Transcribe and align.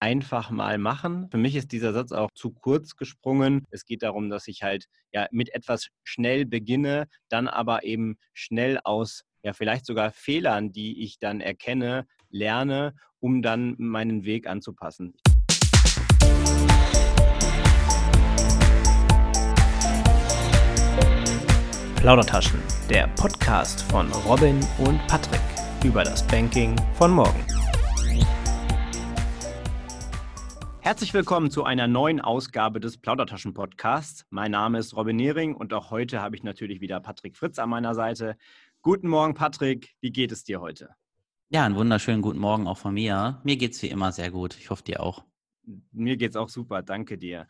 einfach 0.00 0.50
mal 0.50 0.78
machen. 0.78 1.28
Für 1.30 1.38
mich 1.38 1.56
ist 1.56 1.72
dieser 1.72 1.92
Satz 1.92 2.12
auch 2.12 2.30
zu 2.34 2.50
kurz 2.50 2.96
gesprungen. 2.96 3.64
Es 3.70 3.84
geht 3.84 4.02
darum, 4.02 4.30
dass 4.30 4.48
ich 4.48 4.62
halt 4.62 4.86
ja 5.12 5.26
mit 5.30 5.54
etwas 5.54 5.88
schnell 6.04 6.44
beginne, 6.46 7.08
dann 7.28 7.48
aber 7.48 7.84
eben 7.84 8.16
schnell 8.34 8.78
aus 8.84 9.24
ja 9.42 9.52
vielleicht 9.52 9.86
sogar 9.86 10.10
Fehlern, 10.10 10.72
die 10.72 11.02
ich 11.02 11.18
dann 11.18 11.40
erkenne, 11.40 12.06
lerne, 12.30 12.94
um 13.20 13.42
dann 13.42 13.74
meinen 13.78 14.24
Weg 14.24 14.46
anzupassen. 14.46 15.14
Plaudertaschen, 21.96 22.60
der 22.88 23.08
Podcast 23.16 23.82
von 23.90 24.10
Robin 24.12 24.60
und 24.78 25.04
Patrick 25.06 25.40
über 25.84 26.04
das 26.04 26.24
Banking 26.26 26.76
von 26.94 27.10
morgen. 27.10 27.44
Herzlich 30.86 31.12
willkommen 31.14 31.50
zu 31.50 31.64
einer 31.64 31.88
neuen 31.88 32.20
Ausgabe 32.20 32.78
des 32.78 32.96
Plaudertaschen-Podcasts. 32.96 34.24
Mein 34.30 34.52
Name 34.52 34.78
ist 34.78 34.94
Robin 34.94 35.16
Nehring 35.16 35.56
und 35.56 35.74
auch 35.74 35.90
heute 35.90 36.22
habe 36.22 36.36
ich 36.36 36.44
natürlich 36.44 36.80
wieder 36.80 37.00
Patrick 37.00 37.36
Fritz 37.36 37.58
an 37.58 37.70
meiner 37.70 37.96
Seite. 37.96 38.36
Guten 38.82 39.08
Morgen, 39.08 39.34
Patrick. 39.34 39.96
Wie 40.00 40.12
geht 40.12 40.30
es 40.30 40.44
dir 40.44 40.60
heute? 40.60 40.94
Ja, 41.48 41.66
einen 41.66 41.74
wunderschönen 41.74 42.22
guten 42.22 42.38
Morgen 42.38 42.68
auch 42.68 42.78
von 42.78 42.94
mir. 42.94 43.40
Mir 43.42 43.56
geht 43.56 43.72
es 43.72 43.82
wie 43.82 43.88
immer 43.88 44.12
sehr 44.12 44.30
gut. 44.30 44.56
Ich 44.60 44.70
hoffe, 44.70 44.84
dir 44.84 45.02
auch. 45.02 45.24
Mir 45.90 46.16
geht 46.16 46.30
es 46.30 46.36
auch 46.36 46.48
super. 46.48 46.82
Danke 46.82 47.18
dir. 47.18 47.48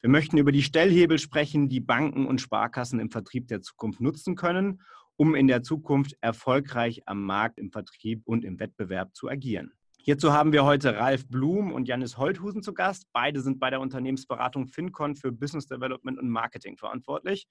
Wir 0.00 0.10
möchten 0.10 0.38
über 0.38 0.52
die 0.52 0.62
Stellhebel 0.62 1.18
sprechen, 1.18 1.68
die 1.68 1.80
Banken 1.80 2.24
und 2.24 2.40
Sparkassen 2.40 3.00
im 3.00 3.10
Vertrieb 3.10 3.48
der 3.48 3.62
Zukunft 3.62 4.00
nutzen 4.00 4.36
können, 4.36 4.80
um 5.16 5.34
in 5.34 5.48
der 5.48 5.64
Zukunft 5.64 6.16
erfolgreich 6.20 7.02
am 7.06 7.24
Markt, 7.24 7.58
im 7.58 7.72
Vertrieb 7.72 8.22
und 8.26 8.44
im 8.44 8.60
Wettbewerb 8.60 9.12
zu 9.16 9.28
agieren. 9.28 9.72
Hierzu 9.98 10.32
haben 10.32 10.52
wir 10.52 10.64
heute 10.64 10.96
Ralf 10.96 11.26
Blum 11.26 11.72
und 11.72 11.88
Janis 11.88 12.16
Holthusen 12.16 12.62
zu 12.62 12.72
Gast. 12.72 13.08
Beide 13.12 13.40
sind 13.40 13.58
bei 13.58 13.70
der 13.70 13.80
Unternehmensberatung 13.80 14.68
FinCon 14.68 15.16
für 15.16 15.32
Business 15.32 15.66
Development 15.66 16.16
und 16.16 16.28
Marketing 16.28 16.76
verantwortlich. 16.76 17.48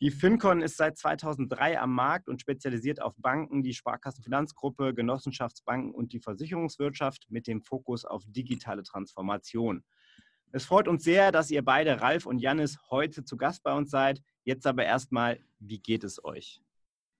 Die 0.00 0.12
FinCon 0.12 0.60
ist 0.60 0.76
seit 0.76 0.96
2003 0.96 1.80
am 1.80 1.92
Markt 1.92 2.28
und 2.28 2.40
spezialisiert 2.40 3.02
auf 3.02 3.16
Banken, 3.16 3.64
die 3.64 3.74
Sparkassenfinanzgruppe, 3.74 4.94
Genossenschaftsbanken 4.94 5.92
und 5.92 6.12
die 6.12 6.20
Versicherungswirtschaft 6.20 7.26
mit 7.30 7.48
dem 7.48 7.62
Fokus 7.62 8.04
auf 8.04 8.22
digitale 8.28 8.84
Transformation. 8.84 9.82
Es 10.52 10.64
freut 10.64 10.86
uns 10.86 11.02
sehr, 11.02 11.32
dass 11.32 11.50
ihr 11.50 11.64
beide, 11.64 12.00
Ralf 12.00 12.26
und 12.26 12.38
Jannis, 12.38 12.78
heute 12.90 13.24
zu 13.24 13.36
Gast 13.36 13.64
bei 13.64 13.72
uns 13.72 13.90
seid. 13.90 14.22
Jetzt 14.44 14.68
aber 14.68 14.84
erstmal, 14.84 15.40
wie 15.58 15.80
geht 15.80 16.04
es 16.04 16.24
euch? 16.24 16.62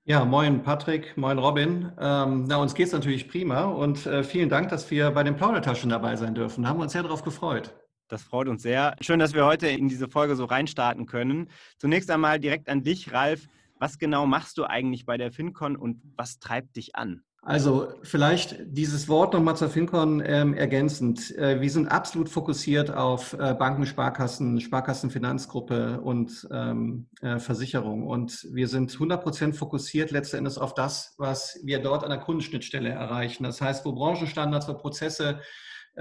Ja, 0.05 0.25
moin 0.25 0.63
Patrick, 0.63 1.17
moin 1.17 1.37
Robin. 1.37 1.93
Ähm, 1.99 2.45
na, 2.47 2.57
uns 2.59 2.75
geht 2.75 2.87
es 2.87 2.93
natürlich 2.93 3.29
prima 3.29 3.65
und 3.65 4.07
äh, 4.07 4.23
vielen 4.23 4.49
Dank, 4.49 4.69
dass 4.69 4.91
wir 4.91 5.11
bei 5.11 5.25
den 5.25 5.37
Plaudertaschen 5.37 5.91
dabei 5.91 6.15
sein 6.15 6.35
dürfen. 6.35 6.67
Haben 6.67 6.79
wir 6.79 6.85
uns 6.85 6.93
sehr 6.93 7.03
darauf 7.03 7.25
gefreut. 7.25 7.75
Das 8.09 8.23
freut 8.23 8.49
uns 8.49 8.63
sehr. 8.63 8.97
Schön, 9.01 9.19
dass 9.19 9.35
wir 9.35 9.45
heute 9.45 9.69
in 9.69 9.89
diese 9.89 10.09
Folge 10.09 10.35
so 10.35 10.47
reinstarten 10.47 11.07
können. 11.07 11.51
Zunächst 11.77 12.11
einmal 12.11 12.41
direkt 12.41 12.69
an 12.69 12.83
dich, 12.83 13.13
Ralf. 13.13 13.49
Was 13.79 13.99
genau 13.99 14.27
machst 14.27 14.59
du 14.59 14.65
eigentlich 14.65 15.07
bei 15.07 15.17
der 15.17 15.31
FinCon 15.31 15.77
und 15.77 16.01
was 16.17 16.39
treibt 16.39 16.77
dich 16.77 16.97
an? 16.97 17.23
Also 17.43 17.93
vielleicht 18.03 18.57
dieses 18.67 19.09
Wort 19.09 19.33
nochmal 19.33 19.57
zur 19.57 19.71
FinCon 19.71 20.23
ähm, 20.25 20.55
ergänzend. 20.55 21.37
Äh, 21.37 21.61
wir 21.61 21.71
sind 21.71 21.87
absolut 21.87 22.29
fokussiert 22.29 22.91
auf 22.91 23.35
äh, 23.35 23.55
Banken, 23.55 23.87
Sparkassen, 23.87 24.61
Sparkassenfinanzgruppe 24.61 26.01
und 26.01 26.49
ähm, 26.51 27.07
äh, 27.23 27.39
Versicherung. 27.39 28.07
Und 28.07 28.47
wir 28.53 28.69
sind 28.69 28.93
100 28.93 29.23
Prozent 29.23 29.57
fokussiert 29.57 30.11
letztendlich 30.11 30.59
auf 30.59 30.75
das, 30.75 31.15
was 31.17 31.61
wir 31.63 31.79
dort 31.79 32.03
an 32.03 32.11
der 32.11 32.19
Kundenschnittstelle 32.19 32.89
erreichen. 32.89 33.45
Das 33.45 33.61
heißt, 33.61 33.85
wo 33.85 33.93
Branchenstandards, 33.93 34.69
wo 34.69 34.75
Prozesse 34.75 35.41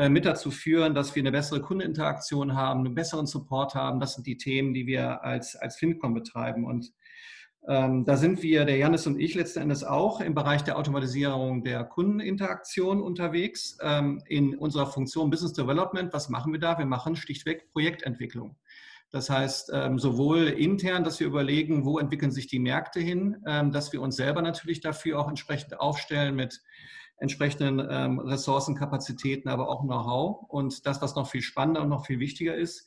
mit 0.10 0.26
dazu 0.26 0.52
führen, 0.52 0.94
dass 0.94 1.16
wir 1.16 1.22
eine 1.22 1.32
bessere 1.32 1.62
Kundeninteraktion 1.62 2.56
haben, 2.56 2.86
einen 2.86 2.96
besseren 2.96 3.26
Support 3.26 3.74
haben. 3.74 4.00
Das 4.00 4.14
sind 4.14 4.28
die 4.28 4.38
Themen, 4.38 4.74
die 4.74 4.86
wir 4.86 5.24
als, 5.24 5.56
als 5.56 5.78
FinCom 5.78 6.14
betreiben. 6.14 6.66
Und 6.66 6.92
ähm, 7.68 8.06
da 8.06 8.16
sind 8.16 8.44
wir, 8.44 8.64
der 8.64 8.78
Janis 8.78 9.08
und 9.08 9.20
ich 9.20 9.36
letzten 9.36 9.60
Endes 9.60 9.84
auch 9.84 10.22
im 10.22 10.34
Bereich 10.34 10.64
der 10.64 10.78
Automatisierung 10.78 11.64
der 11.64 11.84
Kundeninteraktion 11.84 13.02
unterwegs. 13.02 13.78
Ähm, 13.82 14.24
in 14.28 14.58
unserer 14.58 14.88
Funktion 14.88 15.30
Business 15.30 15.54
Development, 15.54 16.14
was 16.14 16.30
machen 16.30 16.54
wir 16.54 16.60
da? 16.62 16.78
Wir 16.78 16.86
machen 16.86 17.18
schlichtweg 17.18 17.70
Projektentwicklung. 17.74 18.56
Das 19.12 19.30
heißt, 19.30 19.72
ähm, 19.74 20.00
sowohl 20.00 20.48
intern, 20.48 21.04
dass 21.04 21.20
wir 21.20 21.28
überlegen, 21.28 21.86
wo 21.86 22.00
entwickeln 22.00 22.32
sich 22.32 22.48
die 22.48 22.60
Märkte 22.60 23.00
hin, 23.00 23.38
ähm, 23.46 23.72
dass 23.72 23.92
wir 23.92 24.02
uns 24.02 24.16
selber 24.16 24.42
natürlich 24.42 24.80
dafür 24.80 25.20
auch 25.20 25.28
entsprechend 25.28 25.80
aufstellen 25.80 26.36
mit 26.36 26.62
entsprechenden 27.18 27.86
ähm, 27.90 28.20
Ressourcen, 28.20 28.76
Kapazitäten, 28.76 29.50
aber 29.50 29.70
auch 29.70 29.82
Know-how. 29.84 30.46
Und 30.50 30.86
das, 30.86 31.02
was 31.02 31.16
noch 31.16 31.30
viel 31.30 31.42
spannender 31.42 31.82
und 31.82 31.90
noch 31.90 32.06
viel 32.06 32.20
wichtiger 32.20 32.56
ist, 32.56 32.86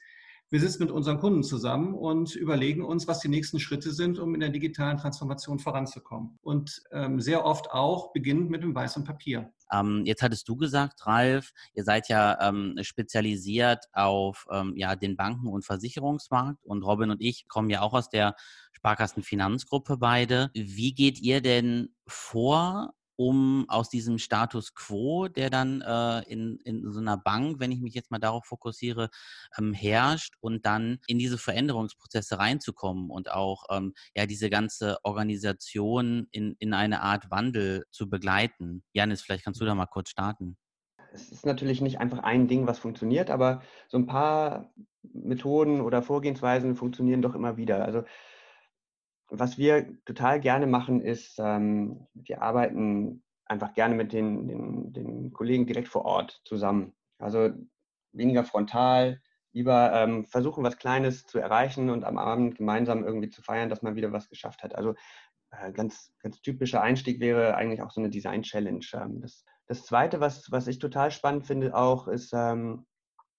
wir 0.52 0.58
sitzen 0.58 0.82
mit 0.82 0.90
unseren 0.90 1.18
Kunden 1.18 1.44
zusammen 1.44 1.94
und 1.94 2.34
überlegen 2.34 2.84
uns, 2.84 3.06
was 3.06 3.20
die 3.20 3.28
nächsten 3.28 3.60
Schritte 3.60 3.92
sind, 3.92 4.18
um 4.18 4.34
in 4.34 4.40
der 4.40 4.48
digitalen 4.48 4.98
Transformation 4.98 5.60
voranzukommen. 5.60 6.40
Und 6.42 6.82
ähm, 6.90 7.20
sehr 7.20 7.44
oft 7.44 7.70
auch 7.70 8.12
beginnend 8.12 8.50
mit 8.50 8.64
dem 8.64 8.74
weißen 8.74 9.04
Papier. 9.04 9.52
Ähm, 9.72 10.02
jetzt 10.06 10.22
hattest 10.22 10.48
du 10.48 10.56
gesagt, 10.56 11.06
Ralf, 11.06 11.52
ihr 11.74 11.84
seid 11.84 12.08
ja 12.08 12.36
ähm, 12.40 12.74
spezialisiert 12.82 13.84
auf 13.92 14.48
ähm, 14.50 14.72
ja, 14.76 14.96
den 14.96 15.16
Banken- 15.16 15.46
und 15.46 15.64
Versicherungsmarkt 15.64 16.64
und 16.64 16.82
Robin 16.82 17.12
und 17.12 17.20
ich 17.20 17.46
kommen 17.46 17.70
ja 17.70 17.82
auch 17.82 17.94
aus 17.94 18.08
der 18.08 18.34
Sparkassenfinanzgruppe 18.72 19.98
beide. 19.98 20.50
Wie 20.54 20.94
geht 20.94 21.20
ihr 21.20 21.40
denn 21.40 21.94
vor, 22.08 22.92
um 23.20 23.66
aus 23.68 23.90
diesem 23.90 24.16
Status 24.16 24.72
quo, 24.74 25.28
der 25.28 25.50
dann 25.50 25.82
äh, 25.82 26.20
in, 26.20 26.56
in 26.64 26.90
so 26.90 27.00
einer 27.00 27.18
Bank, 27.18 27.60
wenn 27.60 27.70
ich 27.70 27.82
mich 27.82 27.92
jetzt 27.92 28.10
mal 28.10 28.18
darauf 28.18 28.46
fokussiere, 28.46 29.10
ähm, 29.58 29.74
herrscht 29.74 30.36
und 30.40 30.64
dann 30.64 31.00
in 31.06 31.18
diese 31.18 31.36
Veränderungsprozesse 31.36 32.38
reinzukommen 32.38 33.10
und 33.10 33.30
auch 33.30 33.64
ähm, 33.70 33.92
ja 34.16 34.24
diese 34.24 34.48
ganze 34.48 34.96
Organisation 35.02 36.28
in, 36.30 36.56
in 36.60 36.72
eine 36.72 37.02
Art 37.02 37.30
Wandel 37.30 37.84
zu 37.90 38.08
begleiten. 38.08 38.84
Janis, 38.94 39.20
vielleicht 39.20 39.44
kannst 39.44 39.60
du 39.60 39.66
da 39.66 39.74
mal 39.74 39.84
kurz 39.84 40.08
starten. 40.08 40.56
Es 41.12 41.30
ist 41.30 41.44
natürlich 41.44 41.82
nicht 41.82 42.00
einfach 42.00 42.20
ein 42.20 42.48
Ding, 42.48 42.66
was 42.66 42.78
funktioniert, 42.78 43.28
aber 43.28 43.60
so 43.88 43.98
ein 43.98 44.06
paar 44.06 44.72
Methoden 45.02 45.82
oder 45.82 46.00
Vorgehensweisen 46.00 46.74
funktionieren 46.74 47.20
doch 47.20 47.34
immer 47.34 47.58
wieder. 47.58 47.84
Also 47.84 48.04
was 49.30 49.58
wir 49.58 49.96
total 50.04 50.40
gerne 50.40 50.66
machen, 50.66 51.00
ist, 51.00 51.38
ähm, 51.38 52.06
wir 52.14 52.42
arbeiten 52.42 53.22
einfach 53.46 53.74
gerne 53.74 53.94
mit 53.94 54.12
den, 54.12 54.46
den, 54.46 54.92
den, 54.92 55.32
Kollegen 55.32 55.66
direkt 55.66 55.88
vor 55.88 56.04
Ort 56.04 56.40
zusammen. 56.44 56.92
Also 57.18 57.50
weniger 58.12 58.44
frontal, 58.44 59.20
lieber 59.52 59.92
ähm, 59.92 60.24
versuchen, 60.24 60.62
was 60.62 60.78
Kleines 60.78 61.26
zu 61.26 61.38
erreichen 61.38 61.90
und 61.90 62.04
am 62.04 62.18
Abend 62.18 62.56
gemeinsam 62.56 63.04
irgendwie 63.04 63.30
zu 63.30 63.42
feiern, 63.42 63.68
dass 63.68 63.82
man 63.82 63.96
wieder 63.96 64.12
was 64.12 64.28
geschafft 64.28 64.62
hat. 64.62 64.74
Also 64.74 64.94
äh, 65.50 65.72
ganz, 65.72 66.12
ganz 66.20 66.40
typischer 66.40 66.82
Einstieg 66.82 67.20
wäre 67.20 67.56
eigentlich 67.56 67.82
auch 67.82 67.90
so 67.90 68.00
eine 68.00 68.10
Design-Challenge. 68.10 68.86
Ähm, 68.94 69.20
das, 69.20 69.44
das 69.66 69.84
Zweite, 69.84 70.20
was, 70.20 70.50
was 70.50 70.66
ich 70.66 70.78
total 70.78 71.10
spannend 71.10 71.46
finde 71.46 71.74
auch, 71.74 72.08
ist, 72.08 72.32
ähm, 72.32 72.86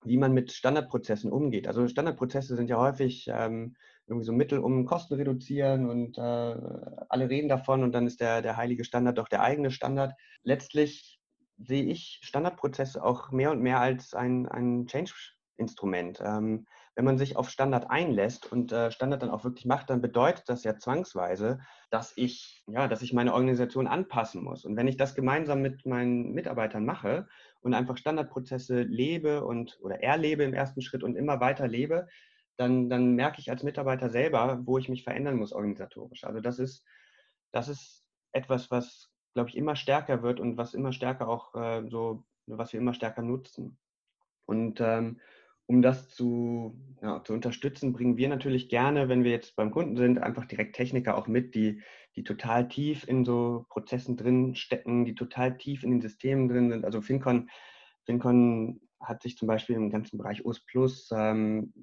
wie 0.03 0.18
man 0.18 0.33
mit 0.33 0.51
Standardprozessen 0.51 1.31
umgeht. 1.31 1.68
Also 1.68 1.88
Standardprozesse 1.88 2.56
sind 2.56 2.69
ja 2.69 2.77
häufig 2.77 3.27
ähm, 3.31 3.75
irgendwie 4.07 4.25
so 4.25 4.33
Mittel, 4.33 4.59
um 4.59 4.86
Kosten 4.86 5.13
reduzieren 5.15 5.89
und 5.89 6.18
äh, 6.18 6.21
alle 6.21 7.30
reden 7.30 7.50
davon 7.50 7.83
und 7.83 7.92
dann 7.94 8.07
ist 8.07 8.19
der, 8.19 8.42
der 8.42 8.57
heilige 8.57 8.83
Standard 8.83 9.18
doch 9.18 9.27
der 9.27 9.42
eigene 9.42 9.71
Standard. 9.71 10.13
Letztlich 10.44 11.19
sehe 11.57 11.83
ich 11.83 12.19
Standardprozesse 12.24 13.03
auch 13.03 13.31
mehr 13.31 13.51
und 13.51 13.62
mehr 13.62 13.80
als 13.80 14.13
ein, 14.13 14.48
ein 14.48 14.88
Change-Instrument. 14.88 16.19
Ähm, 16.24 16.65
wenn 16.96 17.06
man 17.06 17.18
sich 17.18 17.38
auf 17.38 17.50
Standard 17.50 17.90
einlässt 17.90 18.52
und 18.52 18.72
äh, 18.72 18.92
Standard 18.92 19.22
dann 19.22 19.30
auch 19.30 19.44
wirklich 19.44 19.66
macht, 19.66 19.90
dann 19.90 20.02
bedeutet 20.02 20.50
das 20.50 20.64
ja 20.64 20.78
zwangsweise, 20.78 21.60
dass 21.90 22.14
ich, 22.16 22.64
ja, 22.68 22.88
dass 22.88 23.02
ich 23.02 23.14
meine 23.14 23.34
Organisation 23.34 23.88
anpassen 23.88 24.44
muss. 24.44 24.66
Und 24.66 24.76
wenn 24.76 24.88
ich 24.88 24.98
das 24.98 25.16
gemeinsam 25.16 25.62
mit 25.62 25.86
meinen 25.86 26.34
Mitarbeitern 26.34 26.86
mache 26.86 27.28
und 27.62 27.74
einfach 27.74 27.98
Standardprozesse 27.98 28.82
lebe 28.82 29.46
und 29.46 29.80
oder 29.82 30.04
erlebe 30.04 30.44
im 30.44 30.54
ersten 30.54 30.82
Schritt 30.82 31.04
und 31.04 31.16
immer 31.16 31.40
weiter 31.40 31.68
lebe, 31.68 32.08
dann, 32.58 32.90
dann 32.90 33.16
merke 33.16 33.40
ich 33.40 33.50
als 33.50 33.64
Mitarbeiter 33.64 34.10
selber, 34.10 34.60
wo 34.66 34.78
ich 34.78 34.90
mich 34.90 35.04
verändern 35.04 35.38
muss 35.38 35.54
organisatorisch. 35.54 36.26
Also 36.26 36.42
das 36.42 36.60
ist, 36.60 36.86
das 37.52 37.70
ist 37.70 38.04
etwas, 38.34 38.70
was 38.70 39.12
glaube 39.34 39.50
ich, 39.50 39.58
immer 39.58 39.76
stärker 39.76 40.24
wird 40.24 40.40
und 40.40 40.58
was 40.58 40.74
immer 40.74 40.92
stärker 40.92 41.28
auch 41.28 41.56
äh, 41.56 41.88
so, 41.90 42.26
was 42.48 42.74
wir 42.74 42.80
immer 42.80 42.94
stärker 42.94 43.22
nutzen. 43.22 43.78
Und 44.46 44.82
ähm, 44.82 45.22
um 45.71 45.81
das 45.81 46.09
zu, 46.09 46.75
ja, 47.01 47.23
zu 47.23 47.31
unterstützen, 47.31 47.94
bringen 47.94 48.18
wir 48.18 48.27
natürlich 48.27 48.68
gerne, 48.68 49.07
wenn 49.07 49.23
wir 49.23 49.31
jetzt 49.31 49.56
beim 49.56 49.71
Kunden 49.71 49.95
sind, 49.95 50.19
einfach 50.19 50.45
direkt 50.45 50.75
Techniker 50.75 51.18
auch 51.18 51.27
mit, 51.27 51.56
die, 51.56 51.81
die 52.18 52.25
total 52.25 52.68
tief 52.68 53.07
in 53.07 53.23
so 53.23 53.65
Prozessen 53.69 54.18
drin 54.18 54.53
stecken, 54.56 55.06
die 55.06 55.15
total 55.15 55.57
tief 55.57 55.83
in 55.83 55.91
den 55.91 56.01
Systemen 56.01 56.50
drin 56.50 56.69
sind. 56.69 56.83
Also 56.83 57.01
FinCon, 57.01 57.50
FinCon 58.06 58.81
hat 59.00 59.21
sich 59.21 59.38
zum 59.38 59.47
Beispiel 59.47 59.77
im 59.77 59.89
ganzen 59.89 60.18
Bereich 60.18 60.45
OS 60.45 60.59
Plus, 60.59 61.09
ähm, 61.15 61.73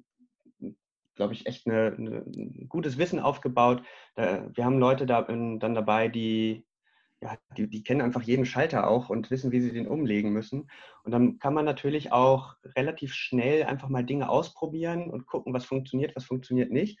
glaube 1.15 1.33
ich, 1.33 1.47
echt 1.47 1.65
ein 1.65 2.67
gutes 2.69 2.99
Wissen 2.99 3.19
aufgebaut. 3.19 3.81
Da, 4.13 4.51
wir 4.53 4.65
haben 4.65 4.77
Leute 4.77 5.07
da, 5.07 5.23
dann 5.23 5.59
dabei, 5.59 6.09
die 6.09 6.63
ja, 7.21 7.37
die, 7.57 7.67
die 7.69 7.83
kennen 7.83 8.01
einfach 8.01 8.21
jeden 8.21 8.45
Schalter 8.45 8.87
auch 8.87 9.09
und 9.09 9.29
wissen, 9.29 9.51
wie 9.51 9.59
sie 9.59 9.73
den 9.73 9.87
umlegen 9.87 10.31
müssen. 10.31 10.69
Und 11.03 11.11
dann 11.11 11.37
kann 11.39 11.53
man 11.53 11.65
natürlich 11.65 12.11
auch 12.11 12.55
relativ 12.75 13.13
schnell 13.13 13.63
einfach 13.63 13.89
mal 13.89 14.03
Dinge 14.05 14.29
ausprobieren 14.29 15.09
und 15.09 15.25
gucken, 15.25 15.53
was 15.53 15.65
funktioniert, 15.65 16.15
was 16.15 16.25
funktioniert 16.25 16.71
nicht. 16.71 16.97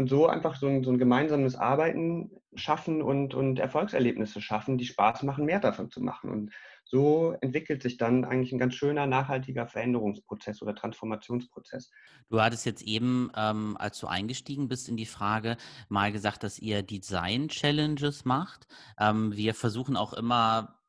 Und 0.00 0.08
so 0.08 0.26
einfach 0.26 0.56
so 0.56 0.66
ein, 0.66 0.82
so 0.82 0.90
ein 0.90 0.96
gemeinsames 0.96 1.56
Arbeiten 1.56 2.30
schaffen 2.54 3.02
und, 3.02 3.34
und 3.34 3.58
Erfolgserlebnisse 3.58 4.40
schaffen, 4.40 4.78
die 4.78 4.86
Spaß 4.86 5.24
machen, 5.24 5.44
mehr 5.44 5.60
davon 5.60 5.90
zu 5.90 6.00
machen. 6.00 6.30
Und 6.30 6.52
so 6.86 7.36
entwickelt 7.42 7.82
sich 7.82 7.98
dann 7.98 8.24
eigentlich 8.24 8.50
ein 8.50 8.58
ganz 8.58 8.76
schöner, 8.76 9.06
nachhaltiger 9.06 9.66
Veränderungsprozess 9.66 10.62
oder 10.62 10.74
Transformationsprozess. 10.74 11.90
Du 12.30 12.40
hattest 12.40 12.64
jetzt 12.64 12.80
eben, 12.80 13.30
ähm, 13.36 13.76
als 13.78 13.98
du 13.98 14.06
eingestiegen 14.06 14.68
bist 14.68 14.88
in 14.88 14.96
die 14.96 15.04
Frage, 15.04 15.58
mal 15.90 16.12
gesagt, 16.12 16.44
dass 16.44 16.58
ihr 16.58 16.82
Design-Challenges 16.82 18.24
macht. 18.24 18.68
Ähm, 18.98 19.36
wir 19.36 19.52
versuchen 19.52 19.98
auch 19.98 20.14
immer 20.14 20.79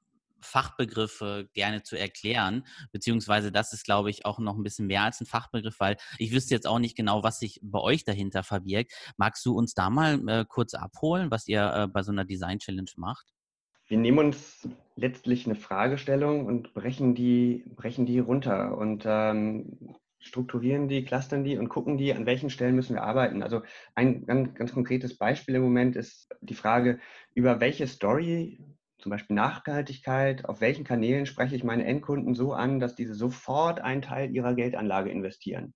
Fachbegriffe 0.41 1.49
gerne 1.53 1.83
zu 1.83 1.97
erklären, 1.97 2.65
beziehungsweise 2.91 3.51
das 3.51 3.73
ist, 3.73 3.85
glaube 3.85 4.09
ich, 4.09 4.25
auch 4.25 4.39
noch 4.39 4.55
ein 4.55 4.63
bisschen 4.63 4.88
mehr 4.88 5.03
als 5.03 5.21
ein 5.21 5.25
Fachbegriff, 5.25 5.79
weil 5.79 5.97
ich 6.17 6.31
wüsste 6.31 6.53
jetzt 6.53 6.67
auch 6.67 6.79
nicht 6.79 6.95
genau, 6.95 7.23
was 7.23 7.39
sich 7.39 7.59
bei 7.63 7.79
euch 7.79 8.03
dahinter 8.03 8.43
verbirgt. 8.43 8.93
Magst 9.17 9.45
du 9.45 9.53
uns 9.53 9.73
da 9.73 9.89
mal 9.89 10.27
äh, 10.27 10.45
kurz 10.47 10.73
abholen, 10.73 11.31
was 11.31 11.47
ihr 11.47 11.73
äh, 11.73 11.88
bei 11.88 12.03
so 12.03 12.11
einer 12.11 12.25
Design 12.25 12.59
Challenge 12.59 12.91
macht? 12.97 13.27
wir 13.91 13.97
nehmen 13.97 14.19
uns 14.19 14.69
letztlich 14.95 15.45
eine 15.45 15.55
Fragestellung 15.55 16.45
und 16.45 16.73
brechen 16.73 17.13
die, 17.13 17.65
brechen 17.75 18.05
die 18.05 18.19
runter 18.19 18.77
und 18.77 19.03
ähm, 19.05 19.97
strukturieren 20.19 20.88
die, 20.88 21.03
clustern 21.03 21.43
die 21.43 21.57
und 21.57 21.67
gucken 21.67 21.97
die, 21.97 22.13
an 22.13 22.25
welchen 22.25 22.49
Stellen 22.49 22.75
müssen 22.75 22.95
wir 22.95 23.03
arbeiten. 23.03 23.43
Also 23.43 23.63
ein 23.93 24.25
ganz, 24.25 24.53
ganz 24.53 24.73
konkretes 24.73 25.17
Beispiel 25.17 25.55
im 25.55 25.63
Moment 25.63 25.97
ist 25.97 26.29
die 26.39 26.53
Frage, 26.53 26.99
über 27.33 27.59
welche 27.59 27.85
Story, 27.85 28.59
zum 29.01 29.09
Beispiel 29.09 29.36
Nachhaltigkeit, 29.36 30.45
auf 30.45 30.62
welchen 30.62 30.83
Kanälen 30.83 31.25
spreche 31.25 31.56
ich 31.56 31.63
meine 31.63 31.86
Endkunden 31.86 32.36
so 32.36 32.53
an, 32.53 32.80
dass 32.80 32.95
diese 32.95 33.15
sofort 33.15 33.81
einen 33.81 34.01
Teil 34.01 34.33
ihrer 34.33 34.53
Geldanlage 34.53 35.09
investieren. 35.09 35.74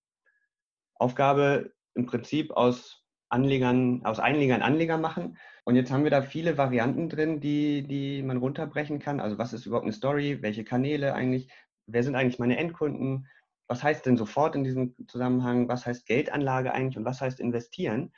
Aufgabe 0.95 1.73
im 1.93 2.05
Prinzip 2.05 2.51
aus 2.51 3.03
Anlegern, 3.29 4.05
aus 4.05 4.19
Einlegern 4.19 4.61
Anleger 4.61 4.97
machen 4.97 5.37
und 5.63 5.75
jetzt 5.75 5.91
haben 5.91 6.03
wir 6.03 6.11
da 6.11 6.21
viele 6.21 6.57
Varianten 6.57 7.09
drin, 7.09 7.41
die, 7.41 7.87
die 7.87 8.21
man 8.21 8.37
runterbrechen 8.37 8.99
kann. 8.99 9.19
Also 9.19 9.37
was 9.37 9.51
ist 9.51 9.65
überhaupt 9.65 9.85
eine 9.85 9.93
Story? 9.93 10.41
Welche 10.41 10.63
Kanäle 10.63 11.13
eigentlich? 11.13 11.51
Wer 11.87 12.03
sind 12.03 12.15
eigentlich 12.15 12.39
meine 12.39 12.57
Endkunden? 12.57 13.27
Was 13.67 13.81
heißt 13.83 14.05
denn 14.05 14.15
sofort 14.15 14.55
in 14.55 14.63
diesem 14.63 14.95
Zusammenhang? 15.07 15.67
Was 15.67 15.85
heißt 15.87 16.05
Geldanlage 16.05 16.71
eigentlich 16.71 16.97
und 16.97 17.05
was 17.05 17.19
heißt 17.19 17.39
investieren? 17.39 18.13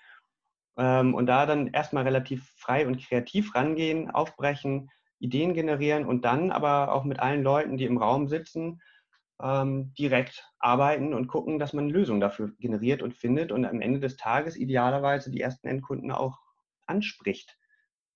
Ähm, 0.78 1.14
und 1.16 1.26
da 1.26 1.46
dann 1.46 1.68
erstmal 1.68 2.04
relativ 2.04 2.52
frei 2.56 2.88
und 2.88 3.00
kreativ 3.00 3.56
rangehen, 3.56 4.12
aufbrechen, 4.12 4.90
Ideen 5.20 5.54
generieren 5.54 6.06
und 6.06 6.26
dann 6.26 6.52
aber 6.52 6.94
auch 6.94 7.04
mit 7.04 7.20
allen 7.20 7.44
Leuten, 7.44 7.78
die 7.78 7.86
im 7.86 7.98
Raum 7.98 8.28
sitzen, 8.28 8.82
ähm, 9.42 9.94
direkt 9.98 10.48
arbeiten 10.60 11.14
und 11.14 11.28
gucken, 11.28 11.60
dass 11.60 11.74
man 11.74 11.90
Lösungen 11.90 12.22
dafür 12.22 12.52
generiert 12.60 13.02
und 13.02 13.14
findet 13.14 13.52
und 13.52 13.66
am 13.66 13.82
Ende 13.82 14.00
des 14.00 14.18
Tages 14.18 14.56
idealerweise 14.56 15.32
die 15.32 15.42
ersten 15.42 15.68
Endkunden 15.68 16.12
auch 16.12 16.40
anspricht 16.86 17.58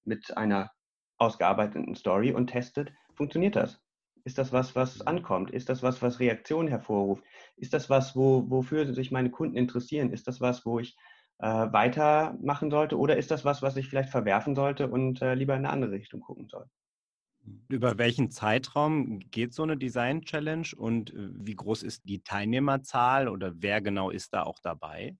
mit 0.04 0.36
einer 0.38 0.72
ausgearbeiteten 1.18 1.96
Story 1.96 2.32
und 2.32 2.48
testet, 2.48 2.92
funktioniert 3.14 3.56
das? 3.56 3.80
Ist 4.24 4.38
das 4.38 4.54
was, 4.54 4.76
was 4.76 5.02
ankommt? 5.02 5.52
Ist 5.52 5.70
das 5.70 5.82
was, 5.82 6.02
was 6.02 6.20
Reaktionen 6.20 6.68
hervorruft? 6.68 7.24
Ist 7.58 7.74
das 7.74 7.90
was, 7.90 8.16
wo, 8.16 8.50
wofür 8.50 8.94
sich 8.94 9.12
meine 9.12 9.32
Kunden 9.32 9.58
interessieren? 9.58 10.12
Ist 10.12 10.28
das 10.28 10.42
was, 10.42 10.66
wo 10.66 10.80
ich 10.80 10.96
äh, 11.42 11.74
weitermachen 11.74 12.70
sollte? 12.70 12.98
Oder 12.98 13.18
ist 13.18 13.32
das 13.32 13.44
was, 13.44 13.62
was 13.62 13.76
ich 13.76 13.90
vielleicht 13.90 14.10
verwerfen 14.10 14.56
sollte 14.56 14.88
und 14.88 15.22
äh, 15.22 15.34
lieber 15.34 15.56
in 15.56 15.66
eine 15.66 15.74
andere 15.74 15.92
Richtung 15.92 16.22
gucken 16.22 16.48
soll? 16.48 16.66
Über 17.68 17.98
welchen 17.98 18.30
Zeitraum 18.30 19.20
geht 19.32 19.54
so 19.54 19.64
eine 19.64 19.76
Design 19.76 20.22
Challenge 20.22 20.68
und 20.78 21.12
äh, 21.14 21.30
wie 21.34 21.56
groß 21.56 21.82
ist 21.82 22.08
die 22.08 22.22
Teilnehmerzahl 22.22 23.28
oder 23.28 23.54
wer 23.56 23.82
genau 23.82 24.12
ist 24.12 24.34
da 24.34 24.44
auch 24.44 24.60
dabei? 24.60 25.18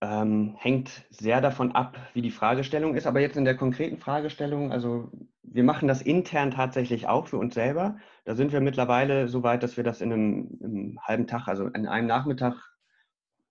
Ähm, 0.00 0.54
hängt 0.56 1.04
sehr 1.10 1.40
davon 1.40 1.72
ab, 1.72 1.98
wie 2.14 2.22
die 2.22 2.30
Fragestellung 2.30 2.94
ist. 2.94 3.06
Aber 3.06 3.20
jetzt 3.20 3.36
in 3.36 3.44
der 3.44 3.56
konkreten 3.56 3.98
Fragestellung, 3.98 4.72
also 4.72 5.10
wir 5.42 5.64
machen 5.64 5.88
das 5.88 6.00
intern 6.00 6.52
tatsächlich 6.52 7.08
auch 7.08 7.26
für 7.26 7.36
uns 7.36 7.54
selber. 7.54 7.98
Da 8.24 8.34
sind 8.34 8.52
wir 8.52 8.60
mittlerweile 8.60 9.28
so 9.28 9.42
weit, 9.42 9.62
dass 9.62 9.76
wir 9.76 9.84
das 9.84 10.00
in 10.00 10.12
einem, 10.12 10.58
einem 10.62 10.98
halben 11.02 11.26
Tag, 11.26 11.48
also 11.48 11.66
in 11.66 11.86
einem 11.86 12.06
Nachmittag, 12.06 12.77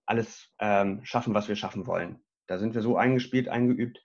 alles 0.08 0.50
ähm, 0.58 1.04
schaffen, 1.04 1.34
was 1.34 1.48
wir 1.48 1.56
schaffen 1.56 1.86
wollen. 1.86 2.20
Da 2.46 2.58
sind 2.58 2.74
wir 2.74 2.82
so 2.82 2.96
eingespielt, 2.96 3.48
eingeübt. 3.48 4.02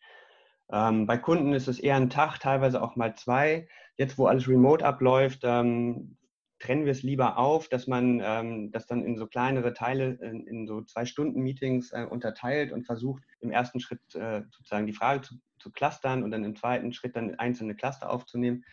Ähm, 0.72 1.08
bei 1.08 1.18
Kunden 1.18 1.54
ist 1.54 1.68
es 1.68 1.80
eher 1.80 1.96
ein 1.96 2.10
Tag, 2.10 2.40
teilweise 2.40 2.82
auch 2.82 2.96
mal 2.96 3.16
zwei. 3.16 3.68
Jetzt, 3.96 4.18
wo 4.18 4.26
alles 4.26 4.48
remote 4.48 4.86
abläuft, 4.86 5.42
ähm, 5.44 6.18
trennen 6.60 6.86
wir 6.86 6.92
es 6.92 7.04
lieber 7.04 7.38
auf, 7.38 7.68
dass 7.70 7.88
man 7.88 8.22
ähm, 8.24 8.72
das 8.72 8.88
dann 8.88 9.04
in 9.04 9.18
so 9.18 9.28
kleinere 9.28 9.74
Teile, 9.74 10.18
in, 10.22 10.48
in 10.48 10.68
so 10.68 10.82
Zwei-Stunden-Meetings 10.82 11.92
äh, 11.92 12.06
unterteilt 12.10 12.72
und 12.72 12.86
versucht, 12.86 13.24
im 13.40 13.52
ersten 13.52 13.80
Schritt 13.80 14.16
äh, 14.16 14.44
sozusagen 14.50 14.88
die 14.88 14.94
Frage 14.94 15.22
zu, 15.22 15.36
zu 15.60 15.72
clustern 15.72 16.24
und 16.24 16.32
dann 16.32 16.44
im 16.44 16.56
zweiten 16.56 16.94
Schritt 16.94 17.16
dann 17.16 17.36
einzelne 17.36 17.76
Cluster 17.76 18.10
aufzunehmen. 18.10 18.64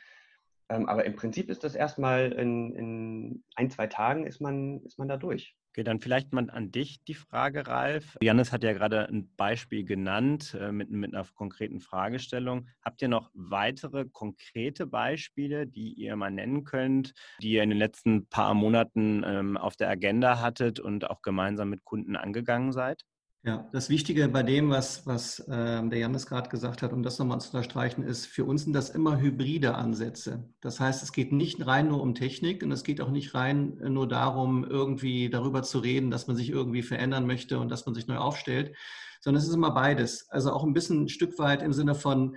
Ähm, 0.68 0.88
aber 0.88 1.04
im 1.04 1.16
Prinzip 1.16 1.50
ist 1.50 1.64
das 1.64 1.74
erstmal 1.74 2.32
in, 2.32 2.74
in 2.74 3.44
ein, 3.56 3.70
zwei 3.70 3.88
Tagen 3.88 4.26
ist 4.26 4.40
man, 4.40 4.80
ist 4.84 4.98
man 4.98 5.08
da 5.08 5.16
durch. 5.16 5.56
Okay, 5.72 5.84
dann 5.84 6.00
vielleicht 6.00 6.32
mal 6.32 6.50
an 6.50 6.72
dich 6.72 7.04
die 7.04 7.14
Frage, 7.14 7.64
Ralf. 7.68 8.18
Janis 8.20 8.50
hat 8.50 8.64
ja 8.64 8.72
gerade 8.72 9.08
ein 9.08 9.32
Beispiel 9.36 9.84
genannt 9.84 10.56
äh, 10.60 10.72
mit, 10.72 10.90
mit 10.90 11.14
einer 11.14 11.24
konkreten 11.32 11.78
Fragestellung. 11.78 12.66
Habt 12.82 13.00
ihr 13.02 13.08
noch 13.08 13.30
weitere 13.34 14.04
konkrete 14.04 14.88
Beispiele, 14.88 15.68
die 15.68 15.92
ihr 15.92 16.16
mal 16.16 16.32
nennen 16.32 16.64
könnt, 16.64 17.14
die 17.40 17.52
ihr 17.52 17.62
in 17.62 17.70
den 17.70 17.78
letzten 17.78 18.26
paar 18.26 18.54
Monaten 18.54 19.22
ähm, 19.24 19.56
auf 19.56 19.76
der 19.76 19.90
Agenda 19.90 20.40
hattet 20.40 20.80
und 20.80 21.08
auch 21.08 21.22
gemeinsam 21.22 21.70
mit 21.70 21.84
Kunden 21.84 22.16
angegangen 22.16 22.72
seid? 22.72 23.04
Ja, 23.42 23.66
das 23.72 23.88
Wichtige 23.88 24.28
bei 24.28 24.42
dem, 24.42 24.68
was, 24.68 25.06
was 25.06 25.42
ähm, 25.50 25.88
der 25.88 25.98
Janis 25.98 26.26
gerade 26.26 26.50
gesagt 26.50 26.82
hat, 26.82 26.92
um 26.92 27.02
das 27.02 27.18
nochmal 27.18 27.40
zu 27.40 27.48
unterstreichen, 27.48 28.02
ist, 28.02 28.26
für 28.26 28.44
uns 28.44 28.64
sind 28.64 28.74
das 28.74 28.90
immer 28.90 29.18
hybride 29.18 29.76
Ansätze. 29.76 30.46
Das 30.60 30.78
heißt, 30.78 31.02
es 31.02 31.10
geht 31.12 31.32
nicht 31.32 31.66
rein 31.66 31.88
nur 31.88 32.02
um 32.02 32.14
Technik 32.14 32.62
und 32.62 32.70
es 32.70 32.84
geht 32.84 33.00
auch 33.00 33.10
nicht 33.10 33.34
rein 33.34 33.78
nur 33.82 34.06
darum, 34.06 34.62
irgendwie 34.64 35.30
darüber 35.30 35.62
zu 35.62 35.78
reden, 35.78 36.10
dass 36.10 36.26
man 36.26 36.36
sich 36.36 36.50
irgendwie 36.50 36.82
verändern 36.82 37.26
möchte 37.26 37.58
und 37.58 37.70
dass 37.70 37.86
man 37.86 37.94
sich 37.94 38.06
neu 38.06 38.18
aufstellt, 38.18 38.76
sondern 39.22 39.40
es 39.40 39.48
ist 39.48 39.54
immer 39.54 39.70
beides. 39.70 40.28
Also 40.28 40.52
auch 40.52 40.62
ein 40.62 40.74
bisschen 40.74 41.04
ein 41.04 41.08
Stück 41.08 41.38
weit 41.38 41.62
im 41.62 41.72
Sinne 41.72 41.94
von, 41.94 42.36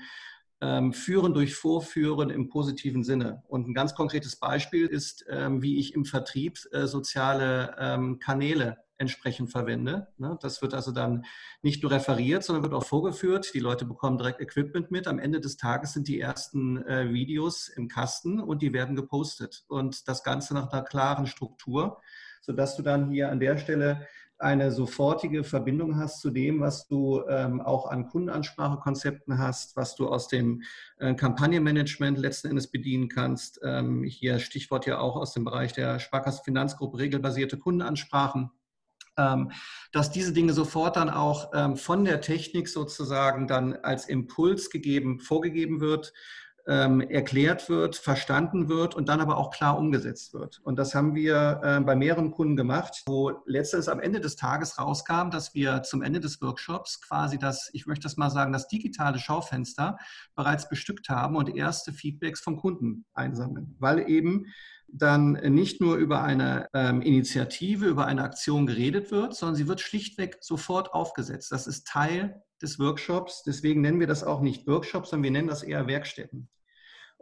ähm, 0.62 0.94
führen 0.94 1.34
durch 1.34 1.54
Vorführen 1.54 2.30
im 2.30 2.48
positiven 2.48 3.04
Sinne. 3.04 3.44
Und 3.50 3.68
ein 3.68 3.74
ganz 3.74 3.94
konkretes 3.94 4.38
Beispiel 4.38 4.88
ist, 4.88 5.26
ähm, 5.30 5.62
wie 5.62 5.80
ich 5.80 5.94
im 5.94 6.06
Vertrieb 6.06 6.60
äh, 6.72 6.88
soziale 6.88 7.76
ähm, 7.78 8.20
Kanäle 8.20 8.78
entsprechend 8.98 9.52
verwende. 9.52 10.08
Ne? 10.18 10.38
Das 10.42 10.62
wird 10.62 10.74
also 10.74 10.92
dann 10.92 11.26
nicht 11.62 11.84
nur 11.84 11.92
referiert, 11.92 12.44
sondern 12.44 12.64
wird 12.64 12.74
auch 12.74 12.86
vorgeführt. 12.86 13.54
Die 13.54 13.60
Leute 13.60 13.86
bekommen 13.86 14.18
direkt 14.18 14.40
Equipment 14.40 14.92
mit. 14.92 15.08
Am 15.08 15.20
Ende 15.20 15.40
des 15.40 15.58
Tages 15.58 15.94
sind 15.94 16.08
die 16.08 16.20
ersten 16.20 16.84
äh, 16.86 17.12
Videos 17.12 17.68
im 17.68 17.88
Kasten 17.88 18.40
und 18.40 18.62
die 18.62 18.74
werden 18.74 18.96
gepostet. 18.96 19.66
Und 19.68 20.08
das 20.08 20.24
Ganze 20.24 20.54
nach 20.54 20.72
einer 20.72 20.84
klaren 20.84 21.28
Struktur, 21.28 22.02
sodass 22.42 22.76
du 22.76 22.84
dann 22.84 23.10
hier 23.10 23.32
an 23.32 23.40
der 23.40 23.58
Stelle 23.58 24.08
eine 24.44 24.72
sofortige 24.72 25.44
Verbindung 25.44 25.98
hast 25.98 26.20
zu 26.20 26.30
dem, 26.30 26.60
was 26.60 26.88
du 26.88 27.24
ähm, 27.30 27.62
auch 27.62 27.90
an 27.90 28.08
Kundenansprachekonzepten 28.08 29.38
hast, 29.38 29.78
was 29.78 29.96
du 29.96 30.10
aus 30.10 30.28
dem 30.28 30.64
äh, 30.98 31.14
Kampagnenmanagement 31.14 32.18
letzten 32.18 32.50
Endes 32.50 32.70
bedienen 32.70 33.08
kannst. 33.08 33.62
Ähm, 33.64 34.04
hier 34.04 34.40
Stichwort 34.40 34.86
ja 34.86 35.00
auch 35.00 35.16
aus 35.16 35.34
dem 35.34 35.46
Bereich 35.46 35.72
der 35.74 36.00
Sparkassenfinanzgruppe 36.00 36.98
regelbasierte 36.98 37.58
Kundenansprachen 37.58 38.52
dass 39.16 40.12
diese 40.12 40.34
Dinge 40.34 40.54
sofort 40.54 40.96
dann 40.96 41.10
auch 41.10 41.52
ähm, 41.54 41.78
von 41.78 42.06
der 42.06 42.22
Technik 42.22 42.68
sozusagen 42.68 43.48
dann 43.48 43.74
als 43.74 44.08
Impuls 44.08 44.70
gegeben, 44.70 45.20
vorgegeben 45.20 45.82
wird, 45.82 46.14
ähm, 46.66 47.02
erklärt 47.02 47.68
wird, 47.70 47.98
verstanden 47.98 48.70
wird 48.70 48.96
und 48.96 49.10
dann 49.10 49.20
aber 49.20 49.38
auch 49.38 49.52
klar 49.52 49.78
umgesetzt 49.78 50.34
wird. 50.34 50.62
Und 50.64 50.80
das 50.80 50.96
haben 50.96 51.14
wir 51.14 51.84
bei 51.86 51.96
mehreren 51.96 52.32
Kunden 52.32 52.56
gemacht, 52.56 53.04
wo 53.06 53.44
letztens 53.46 53.90
am 53.90 54.00
Ende 54.00 54.22
des 54.22 54.38
Tages 54.38 54.80
rauskam, 54.80 55.30
dass 55.30 55.54
wir 55.54 55.84
zum 55.84 56.02
Ende 56.02 56.22
des 56.22 56.42
Workshops 56.42 57.02
quasi 57.02 57.38
das, 57.38 57.70
ich 57.74 57.86
möchte 57.86 58.04
das 58.04 58.16
mal 58.16 58.30
sagen, 58.30 58.54
das 58.54 58.70
digitale 58.70 59.20
Schaufenster 59.20 59.98
bereits 60.36 60.70
bestückt 60.70 61.10
haben 61.10 61.36
und 61.36 61.54
erste 61.54 61.92
Feedbacks 61.92 62.40
vom 62.40 62.56
Kunden 62.56 63.06
einsammeln, 63.14 63.76
weil 63.80 64.10
eben 64.10 64.46
dann 64.88 65.34
nicht 65.34 65.82
nur 65.82 65.96
über 65.96 66.24
eine 66.24 66.68
ähm, 66.74 67.02
Initiative, 67.02 67.88
über 67.88 68.06
eine 68.06 68.24
Aktion 68.24 68.68
geredet 68.68 69.12
wird, 69.12 69.36
sondern 69.36 69.56
sie 69.56 69.68
wird 69.68 69.82
schlichtweg 69.82 70.38
sofort 70.42 70.94
aufgesetzt. 70.94 71.52
Das 71.52 71.68
ist 71.68 71.88
Teil 71.88 72.44
des 72.62 72.80
Workshops. 72.80 73.44
Deswegen 73.44 73.82
nennen 73.82 74.00
wir 74.00 74.08
das 74.08 74.24
auch 74.24 74.42
nicht 74.42 74.68
Workshops, 74.68 75.10
sondern 75.10 75.24
wir 75.24 75.32
nennen 75.32 75.48
das 75.48 75.64
eher 75.64 75.88
Werkstätten. 75.88 76.50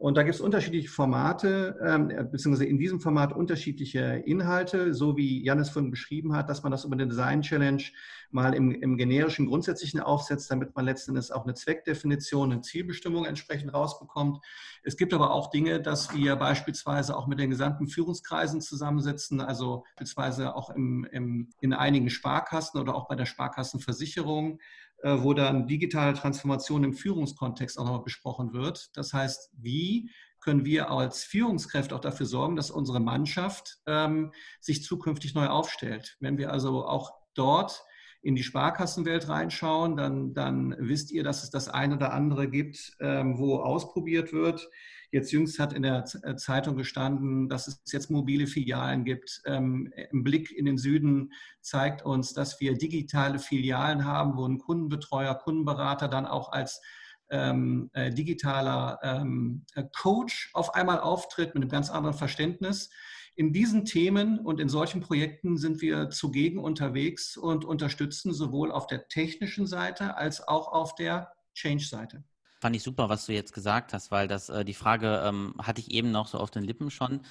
Und 0.01 0.17
da 0.17 0.23
gibt 0.23 0.33
es 0.33 0.41
unterschiedliche 0.41 0.89
Formate, 0.89 1.77
ähm, 1.85 2.07
beziehungsweise 2.31 2.65
in 2.65 2.79
diesem 2.79 2.99
Format 2.99 3.33
unterschiedliche 3.33 4.23
Inhalte, 4.25 4.95
so 4.95 5.15
wie 5.15 5.45
Janis 5.45 5.69
vorhin 5.69 5.91
beschrieben 5.91 6.35
hat, 6.35 6.49
dass 6.49 6.63
man 6.63 6.71
das 6.71 6.85
über 6.85 6.93
eine 6.93 7.05
Design 7.05 7.43
Challenge 7.43 7.83
mal 8.31 8.55
im, 8.55 8.71
im 8.71 8.97
generischen 8.97 9.45
Grundsätzlichen 9.45 9.99
aufsetzt, 9.99 10.49
damit 10.49 10.75
man 10.75 10.85
letztendlich 10.85 11.31
auch 11.31 11.43
eine 11.43 11.53
Zweckdefinition, 11.53 12.51
eine 12.51 12.61
Zielbestimmung 12.61 13.25
entsprechend 13.25 13.75
rausbekommt. 13.75 14.43
Es 14.81 14.97
gibt 14.97 15.13
aber 15.13 15.29
auch 15.29 15.51
Dinge, 15.51 15.79
dass 15.79 16.15
wir 16.15 16.35
beispielsweise 16.35 17.15
auch 17.15 17.27
mit 17.27 17.37
den 17.37 17.51
gesamten 17.51 17.85
Führungskreisen 17.85 18.59
zusammensetzen, 18.59 19.39
also 19.39 19.83
beispielsweise 19.97 20.55
auch 20.55 20.71
im, 20.71 21.07
im, 21.11 21.49
in 21.59 21.73
einigen 21.73 22.09
Sparkassen 22.09 22.81
oder 22.81 22.95
auch 22.95 23.07
bei 23.07 23.15
der 23.15 23.27
Sparkassenversicherung 23.27 24.53
äh, 24.53 24.57
wo 25.03 25.33
dann 25.33 25.67
digitale 25.67 26.13
Transformation 26.13 26.83
im 26.83 26.93
Führungskontext 26.93 27.77
auch 27.77 27.85
noch 27.85 28.03
besprochen 28.03 28.53
wird. 28.53 28.89
Das 28.95 29.13
heißt, 29.13 29.51
wie 29.57 30.09
können 30.41 30.65
wir 30.65 30.89
als 30.89 31.23
Führungskräfte 31.23 31.95
auch 31.95 31.99
dafür 31.99 32.25
sorgen, 32.25 32.55
dass 32.55 32.71
unsere 32.71 32.99
Mannschaft 32.99 33.77
ähm, 33.85 34.33
sich 34.59 34.83
zukünftig 34.83 35.35
neu 35.35 35.47
aufstellt. 35.47 36.17
Wenn 36.19 36.37
wir 36.37 36.51
also 36.51 36.85
auch 36.85 37.11
dort 37.35 37.83
in 38.21 38.35
die 38.35 38.43
Sparkassenwelt 38.43 39.27
reinschauen, 39.27 39.97
dann, 39.97 40.33
dann 40.33 40.75
wisst 40.79 41.11
ihr, 41.11 41.23
dass 41.23 41.43
es 41.43 41.49
das 41.49 41.67
eine 41.67 41.95
oder 41.95 42.13
andere 42.13 42.49
gibt, 42.49 42.95
ähm, 42.99 43.37
wo 43.39 43.57
ausprobiert 43.57 44.31
wird. 44.31 44.69
Jetzt 45.11 45.31
jüngst 45.31 45.59
hat 45.59 45.73
in 45.73 45.83
der 45.83 46.05
äh, 46.23 46.35
Zeitung 46.35 46.77
gestanden, 46.77 47.49
dass 47.49 47.67
es 47.67 47.81
jetzt 47.91 48.09
mobile 48.09 48.47
Filialen 48.47 49.03
gibt. 49.03 49.41
Ähm, 49.45 49.91
Ein 50.13 50.23
Blick 50.23 50.51
in 50.51 50.65
den 50.65 50.77
Süden 50.77 51.33
zeigt 51.59 52.05
uns, 52.05 52.33
dass 52.33 52.61
wir 52.61 52.77
digitale 52.77 53.39
Filialen 53.39 54.05
haben, 54.05 54.37
wo 54.37 54.47
ein 54.47 54.59
Kundenbetreuer, 54.59 55.35
Kundenberater 55.35 56.07
dann 56.07 56.25
auch 56.25 56.51
als 56.51 56.81
ähm, 57.29 57.89
äh, 57.93 58.11
digitaler 58.11 58.99
ähm, 59.03 59.65
äh, 59.75 59.83
Coach 59.97 60.51
auf 60.53 60.75
einmal 60.75 60.99
auftritt 60.99 61.55
mit 61.55 61.63
einem 61.63 61.71
ganz 61.71 61.89
anderen 61.89 62.17
Verständnis. 62.17 62.89
In 63.35 63.53
diesen 63.53 63.85
Themen 63.85 64.39
und 64.39 64.59
in 64.59 64.69
solchen 64.69 65.01
Projekten 65.01 65.57
sind 65.57 65.81
wir 65.81 66.09
zugegen 66.09 66.59
unterwegs 66.59 67.37
und 67.37 67.65
unterstützen 67.65 68.33
sowohl 68.33 68.71
auf 68.71 68.87
der 68.87 69.07
technischen 69.07 69.67
Seite 69.67 70.15
als 70.17 70.47
auch 70.47 70.67
auf 70.71 70.95
der 70.95 71.31
Change-Seite. 71.53 72.23
Fand 72.61 72.75
ich 72.75 72.83
super, 72.83 73.09
was 73.09 73.25
du 73.25 73.33
jetzt 73.33 73.53
gesagt 73.53 73.91
hast, 73.91 74.11
weil 74.11 74.27
das 74.27 74.49
äh, 74.49 74.63
die 74.63 74.75
Frage 74.75 75.23
ähm, 75.25 75.55
hatte 75.57 75.81
ich 75.81 75.89
eben 75.89 76.11
noch 76.11 76.27
so 76.27 76.37
auf 76.37 76.51
den 76.51 76.63
Lippen 76.63 76.91
schon, 76.91 77.21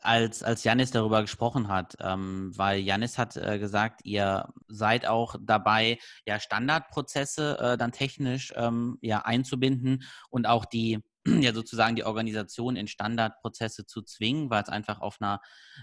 als 0.00 0.42
als 0.42 0.64
Janis 0.64 0.90
darüber 0.90 1.20
gesprochen 1.20 1.68
hat, 1.68 1.96
ähm, 2.00 2.50
weil 2.56 2.80
Janis 2.80 3.16
hat 3.16 3.36
äh, 3.36 3.60
gesagt, 3.60 4.00
ihr 4.02 4.48
seid 4.66 5.06
auch 5.06 5.36
dabei, 5.40 5.98
ja 6.26 6.40
Standardprozesse 6.40 7.58
äh, 7.60 7.78
dann 7.78 7.92
technisch 7.92 8.52
ähm, 8.56 8.98
ja 9.00 9.20
einzubinden 9.20 10.02
und 10.28 10.48
auch 10.48 10.64
die 10.64 10.98
ja 11.26 11.52
sozusagen 11.52 11.96
die 11.96 12.04
Organisation 12.04 12.76
in 12.76 12.88
Standardprozesse 12.88 13.84
zu 13.86 14.02
zwingen, 14.02 14.48
weil 14.48 14.62
es 14.62 14.68
einfach 14.70 15.00
auf 15.00 15.18
einer, 15.20 15.40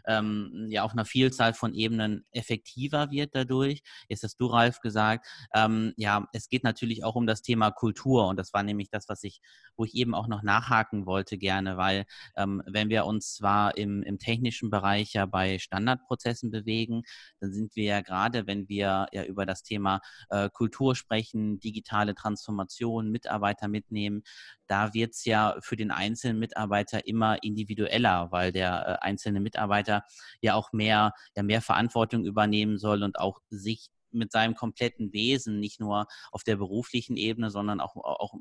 ähm, 0.08 0.68
ja, 0.70 0.84
auf 0.84 0.94
einer 0.94 1.06
Vielzahl 1.06 1.54
von 1.54 1.74
Ebenen 1.74 2.26
effektiver 2.32 3.12
wird 3.12 3.36
dadurch. 3.36 3.84
Jetzt 4.10 4.24
hast 4.24 4.38
du, 4.38 4.48
Ralf, 4.48 4.80
gesagt, 4.82 5.28
ähm, 5.54 5.94
ja, 5.96 6.28
es 6.34 6.50
geht 6.50 6.64
natürlich 6.64 7.04
auch 7.04 7.16
um 7.16 7.28
das 7.28 7.44
Thema 7.44 7.72
Kultur 7.72 8.28
und 8.28 8.38
das 8.38 8.54
war 8.54 8.64
nämlich 8.64 8.90
das, 8.90 9.10
was 9.10 9.24
ich, 9.24 9.42
wo 9.76 9.86
ich 9.86 9.94
eben 9.94 10.16
auch 10.16 10.28
noch 10.28 10.42
nachhaken 10.42 11.06
wollte 11.06 11.38
gerne, 11.38 11.78
weil 11.78 12.06
ähm, 12.36 12.64
wenn 12.66 12.90
wir 12.90 13.06
uns 13.06 13.36
zwar 13.36 13.78
im, 13.78 14.02
im 14.04 14.18
technischen 14.18 14.72
Bereich 14.72 15.14
ja 15.14 15.26
bei 15.28 15.60
Standardprozessen 15.60 16.50
bewegen, 16.50 17.04
dann 17.40 17.54
sind 17.54 17.76
wir 17.76 17.86
ja 17.86 18.02
gerade, 18.02 18.48
wenn 18.48 18.68
wir 18.70 19.08
ja 19.12 19.24
über 19.24 19.46
das 19.46 19.62
Thema 19.62 20.02
äh, 20.30 20.50
Kultur 20.50 20.96
sprechen, 20.96 21.60
digitale 21.60 22.16
Transformation, 22.16 23.12
Mitarbeiter 23.12 23.68
mitnehmen, 23.68 24.24
da 24.68 24.94
wird 24.94 25.14
es 25.14 25.26
ja 25.26 25.58
für 25.62 25.76
den 25.76 25.92
einzelnen 25.92 26.40
Mitarbeiter 26.40 27.08
immer 27.08 27.42
individueller, 27.44 28.32
weil 28.32 28.52
der 28.52 29.00
äh, 29.02 29.06
einzelne 29.06 29.40
Mitarbeiter 29.40 30.04
ja 30.42 30.56
auch 30.56 30.74
mehr, 30.74 31.14
ja 31.36 31.44
mehr 31.44 31.62
Verantwortung 31.62 32.26
übernehmen 32.26 32.78
soll 32.78 33.04
und 33.04 33.20
auch 33.20 33.40
sich 33.50 33.90
mit 34.12 34.32
seinem 34.32 34.56
kompletten 34.56 35.14
Wesen, 35.14 35.60
nicht 35.60 35.80
nur 35.80 36.08
auf 36.32 36.44
der 36.44 36.56
beruflichen 36.56 37.18
Ebene, 37.18 37.50
sondern 37.50 37.80
auch, 37.80 37.96
auch 37.96 38.36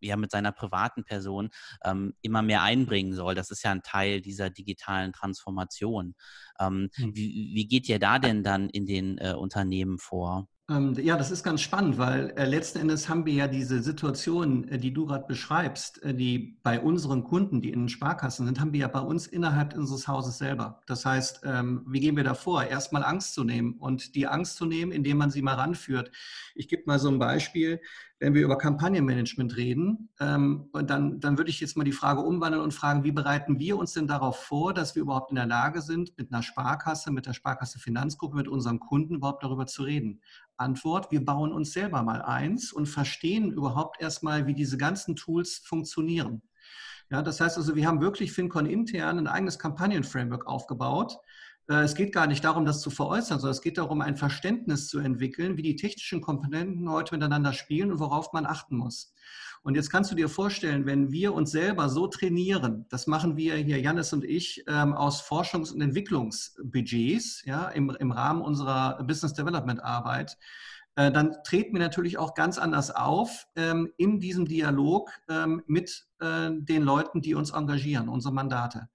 ja, 0.00 0.16
mit 0.16 0.30
seiner 0.30 0.52
privaten 0.52 1.04
Person 1.04 1.50
ähm, 1.84 2.14
immer 2.22 2.42
mehr 2.42 2.62
einbringen 2.62 3.14
soll. 3.14 3.34
Das 3.34 3.50
ist 3.50 3.62
ja 3.62 3.72
ein 3.72 3.82
Teil 3.82 4.20
dieser 4.20 4.50
digitalen 4.50 5.12
Transformation. 5.12 6.14
Ähm, 6.60 6.90
hm. 6.94 7.14
wie, 7.14 7.50
wie 7.54 7.66
geht 7.66 7.88
ihr 7.88 7.98
da 7.98 8.18
denn 8.18 8.42
dann 8.42 8.68
in 8.70 8.86
den 8.86 9.18
äh, 9.18 9.34
Unternehmen 9.34 9.98
vor? 9.98 10.48
Ähm, 10.70 10.94
ja, 11.00 11.16
das 11.16 11.30
ist 11.30 11.42
ganz 11.44 11.62
spannend, 11.62 11.96
weil 11.96 12.30
äh, 12.36 12.44
letzten 12.44 12.78
Endes 12.80 13.08
haben 13.08 13.24
wir 13.24 13.32
ja 13.32 13.48
diese 13.48 13.82
Situation, 13.82 14.68
äh, 14.68 14.76
die 14.78 14.92
du 14.92 15.06
gerade 15.06 15.26
beschreibst, 15.26 16.02
äh, 16.02 16.12
die 16.12 16.58
bei 16.62 16.78
unseren 16.78 17.24
Kunden, 17.24 17.62
die 17.62 17.70
in 17.70 17.80
den 17.84 17.88
Sparkassen 17.88 18.44
sind, 18.44 18.60
haben 18.60 18.74
wir 18.74 18.80
ja 18.80 18.88
bei 18.88 19.00
uns 19.00 19.26
innerhalb 19.26 19.74
unseres 19.74 20.06
Hauses 20.06 20.36
selber. 20.36 20.82
Das 20.86 21.06
heißt, 21.06 21.40
ähm, 21.44 21.84
wie 21.86 22.00
gehen 22.00 22.16
wir 22.16 22.24
da 22.24 22.34
vor? 22.34 22.64
Erstmal 22.64 23.02
Angst 23.02 23.32
zu 23.32 23.44
nehmen 23.44 23.76
und 23.78 24.14
die 24.14 24.26
Angst 24.26 24.56
zu 24.56 24.66
nehmen, 24.66 24.92
indem 24.92 25.16
man 25.16 25.30
sie 25.30 25.40
mal 25.40 25.54
ranführt. 25.54 26.10
Ich 26.54 26.68
gebe 26.68 26.82
mal 26.84 26.98
so 26.98 27.08
ein 27.08 27.18
Beispiel 27.18 27.80
wenn 28.20 28.34
wir 28.34 28.42
über 28.42 28.58
Kampagnenmanagement 28.58 29.56
reden, 29.56 30.08
ähm, 30.18 30.68
dann, 30.72 31.20
dann 31.20 31.38
würde 31.38 31.50
ich 31.50 31.60
jetzt 31.60 31.76
mal 31.76 31.84
die 31.84 31.92
Frage 31.92 32.20
umwandeln 32.20 32.62
und 32.62 32.74
fragen, 32.74 33.04
wie 33.04 33.12
bereiten 33.12 33.58
wir 33.60 33.78
uns 33.78 33.92
denn 33.92 34.08
darauf 34.08 34.42
vor, 34.42 34.74
dass 34.74 34.96
wir 34.96 35.02
überhaupt 35.02 35.30
in 35.30 35.36
der 35.36 35.46
Lage 35.46 35.82
sind, 35.82 36.16
mit 36.18 36.32
einer 36.32 36.42
Sparkasse, 36.42 37.12
mit 37.12 37.26
der 37.26 37.32
Sparkasse 37.32 37.78
Finanzgruppe, 37.78 38.36
mit 38.36 38.48
unseren 38.48 38.80
Kunden 38.80 39.14
überhaupt 39.14 39.44
darüber 39.44 39.66
zu 39.66 39.84
reden? 39.84 40.20
Antwort, 40.56 41.12
wir 41.12 41.24
bauen 41.24 41.52
uns 41.52 41.72
selber 41.72 42.02
mal 42.02 42.22
eins 42.22 42.72
und 42.72 42.86
verstehen 42.86 43.52
überhaupt 43.52 44.00
erstmal, 44.00 44.46
wie 44.46 44.54
diese 44.54 44.76
ganzen 44.76 45.14
Tools 45.14 45.58
funktionieren. 45.64 46.42
Ja, 47.10 47.22
das 47.22 47.40
heißt 47.40 47.56
also, 47.56 47.74
wir 47.74 47.86
haben 47.86 48.00
wirklich 48.00 48.32
FinCon 48.32 48.66
intern 48.66 49.18
ein 49.18 49.28
eigenes 49.28 49.58
Kampagnenframework 49.58 50.46
aufgebaut, 50.46 51.18
es 51.68 51.94
geht 51.94 52.14
gar 52.14 52.26
nicht 52.26 52.44
darum, 52.44 52.64
das 52.64 52.80
zu 52.80 52.88
veräußern, 52.90 53.40
sondern 53.40 53.54
es 53.54 53.60
geht 53.60 53.76
darum, 53.76 54.00
ein 54.00 54.16
Verständnis 54.16 54.88
zu 54.88 55.00
entwickeln, 55.00 55.56
wie 55.58 55.62
die 55.62 55.76
technischen 55.76 56.20
Komponenten 56.22 56.90
heute 56.90 57.14
miteinander 57.14 57.52
spielen 57.52 57.92
und 57.92 57.98
worauf 57.98 58.32
man 58.32 58.46
achten 58.46 58.76
muss. 58.76 59.12
Und 59.62 59.74
jetzt 59.74 59.90
kannst 59.90 60.10
du 60.10 60.14
dir 60.14 60.28
vorstellen, 60.28 60.86
wenn 60.86 61.10
wir 61.12 61.34
uns 61.34 61.50
selber 61.50 61.88
so 61.88 62.06
trainieren, 62.06 62.86
das 62.88 63.06
machen 63.06 63.36
wir 63.36 63.56
hier, 63.56 63.80
Jannis 63.80 64.12
und 64.12 64.24
ich, 64.24 64.64
ähm, 64.66 64.94
aus 64.94 65.20
Forschungs- 65.20 65.72
und 65.72 65.80
Entwicklungsbudgets 65.80 67.42
ja, 67.44 67.68
im, 67.68 67.90
im 67.98 68.12
Rahmen 68.12 68.40
unserer 68.40 69.02
Business 69.04 69.34
Development 69.34 69.82
Arbeit, 69.82 70.38
äh, 70.94 71.12
dann 71.12 71.36
treten 71.44 71.74
wir 71.74 71.80
natürlich 71.80 72.18
auch 72.18 72.34
ganz 72.34 72.58
anders 72.58 72.90
auf 72.90 73.46
ähm, 73.56 73.92
in 73.96 74.20
diesem 74.20 74.46
Dialog 74.46 75.10
ähm, 75.28 75.62
mit 75.66 76.06
äh, 76.20 76.50
den 76.52 76.82
Leuten, 76.82 77.20
die 77.20 77.34
uns 77.34 77.50
engagieren, 77.50 78.08
unsere 78.08 78.34
Mandate. 78.34 78.88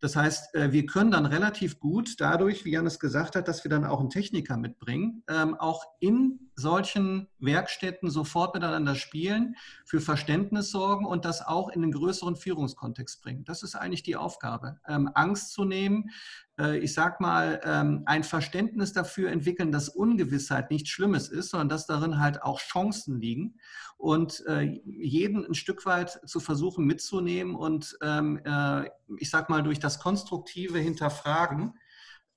Das 0.00 0.14
heißt, 0.14 0.54
äh, 0.54 0.72
wir 0.72 0.86
können 0.86 1.10
dann 1.10 1.26
relativ 1.26 1.80
gut 1.80 2.20
dadurch, 2.20 2.64
wie 2.64 2.72
Janis 2.72 2.98
gesagt 2.98 3.34
hat, 3.34 3.48
dass 3.48 3.64
wir 3.64 3.70
dann 3.70 3.84
auch 3.84 4.00
einen 4.00 4.10
Techniker 4.10 4.56
mitbringen, 4.56 5.22
ähm, 5.28 5.54
auch 5.54 5.84
in 6.00 6.50
solchen 6.54 7.28
Werkstätten 7.38 8.10
sofort 8.10 8.54
miteinander 8.54 8.94
spielen, 8.94 9.56
für 9.84 10.00
Verständnis 10.00 10.70
sorgen 10.70 11.06
und 11.06 11.24
das 11.24 11.46
auch 11.46 11.68
in 11.68 11.82
den 11.82 11.92
größeren 11.92 12.36
Führungskontext 12.36 13.22
bringen. 13.22 13.44
Das 13.44 13.62
ist 13.62 13.74
eigentlich 13.74 14.02
die 14.02 14.16
Aufgabe, 14.16 14.80
ähm, 14.86 15.10
Angst 15.14 15.52
zu 15.52 15.64
nehmen, 15.64 16.10
äh, 16.58 16.78
ich 16.78 16.94
sag 16.94 17.20
mal, 17.20 17.60
ähm, 17.64 18.02
ein 18.06 18.24
Verständnis 18.24 18.92
dafür 18.92 19.30
entwickeln, 19.30 19.72
dass 19.72 19.88
Ungewissheit 19.88 20.70
nichts 20.70 20.90
Schlimmes 20.90 21.28
ist, 21.28 21.50
sondern 21.50 21.68
dass 21.68 21.86
darin 21.86 22.20
halt 22.20 22.42
auch 22.42 22.58
Chancen 22.58 23.20
liegen 23.20 23.58
und 23.96 24.44
äh, 24.46 24.80
jeden 24.84 25.46
ein 25.46 25.54
Stück 25.54 25.86
weit 25.86 26.20
zu 26.26 26.40
versuchen 26.40 26.84
mitzunehmen 26.84 27.54
und 27.54 27.96
ähm, 28.02 28.40
äh, 28.44 28.88
ich 29.18 29.30
sag 29.30 29.48
mal 29.48 29.62
durch 29.62 29.78
das 29.78 29.98
konstruktive 29.98 30.78
Hinterfragen 30.78 31.74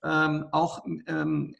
ähm, 0.03 0.45
auch 0.51 0.85
ähm, 1.07 1.55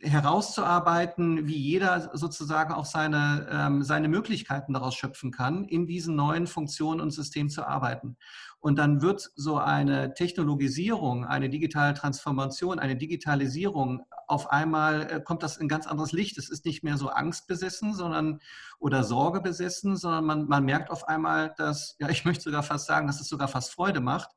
herauszuarbeiten, 0.00 1.46
wie 1.46 1.56
jeder 1.56 2.10
sozusagen 2.14 2.72
auch 2.72 2.84
seine, 2.84 3.46
ähm, 3.50 3.82
seine 3.82 4.08
Möglichkeiten 4.08 4.72
daraus 4.72 4.94
schöpfen 4.94 5.30
kann, 5.30 5.64
in 5.64 5.86
diesen 5.86 6.16
neuen 6.16 6.46
Funktionen 6.46 7.00
und 7.00 7.10
Systemen 7.10 7.50
zu 7.50 7.66
arbeiten. 7.66 8.16
Und 8.60 8.78
dann 8.78 9.02
wird 9.02 9.30
so 9.36 9.58
eine 9.58 10.14
Technologisierung, 10.14 11.24
eine 11.24 11.48
digitale 11.48 11.94
Transformation, 11.94 12.80
eine 12.80 12.96
Digitalisierung 12.96 14.02
auf 14.28 14.50
einmal 14.50 15.10
äh, 15.10 15.20
kommt 15.20 15.42
das 15.42 15.56
in 15.56 15.68
ganz 15.68 15.86
anderes 15.86 16.12
Licht. 16.12 16.38
Es 16.38 16.48
ist 16.48 16.64
nicht 16.64 16.84
mehr 16.84 16.96
so 16.96 17.08
angstbesessen, 17.08 17.94
sondern 17.94 18.40
oder 18.78 19.02
Sorge 19.02 19.40
besessen, 19.40 19.96
sondern 19.96 20.24
man, 20.24 20.46
man 20.46 20.64
merkt 20.64 20.90
auf 20.90 21.08
einmal, 21.08 21.54
dass, 21.56 21.96
ja, 21.98 22.08
ich 22.08 22.24
möchte 22.24 22.44
sogar 22.44 22.62
fast 22.62 22.86
sagen, 22.86 23.06
dass 23.06 23.20
es 23.20 23.28
sogar 23.28 23.48
fast 23.48 23.72
Freude 23.72 24.00
macht, 24.00 24.30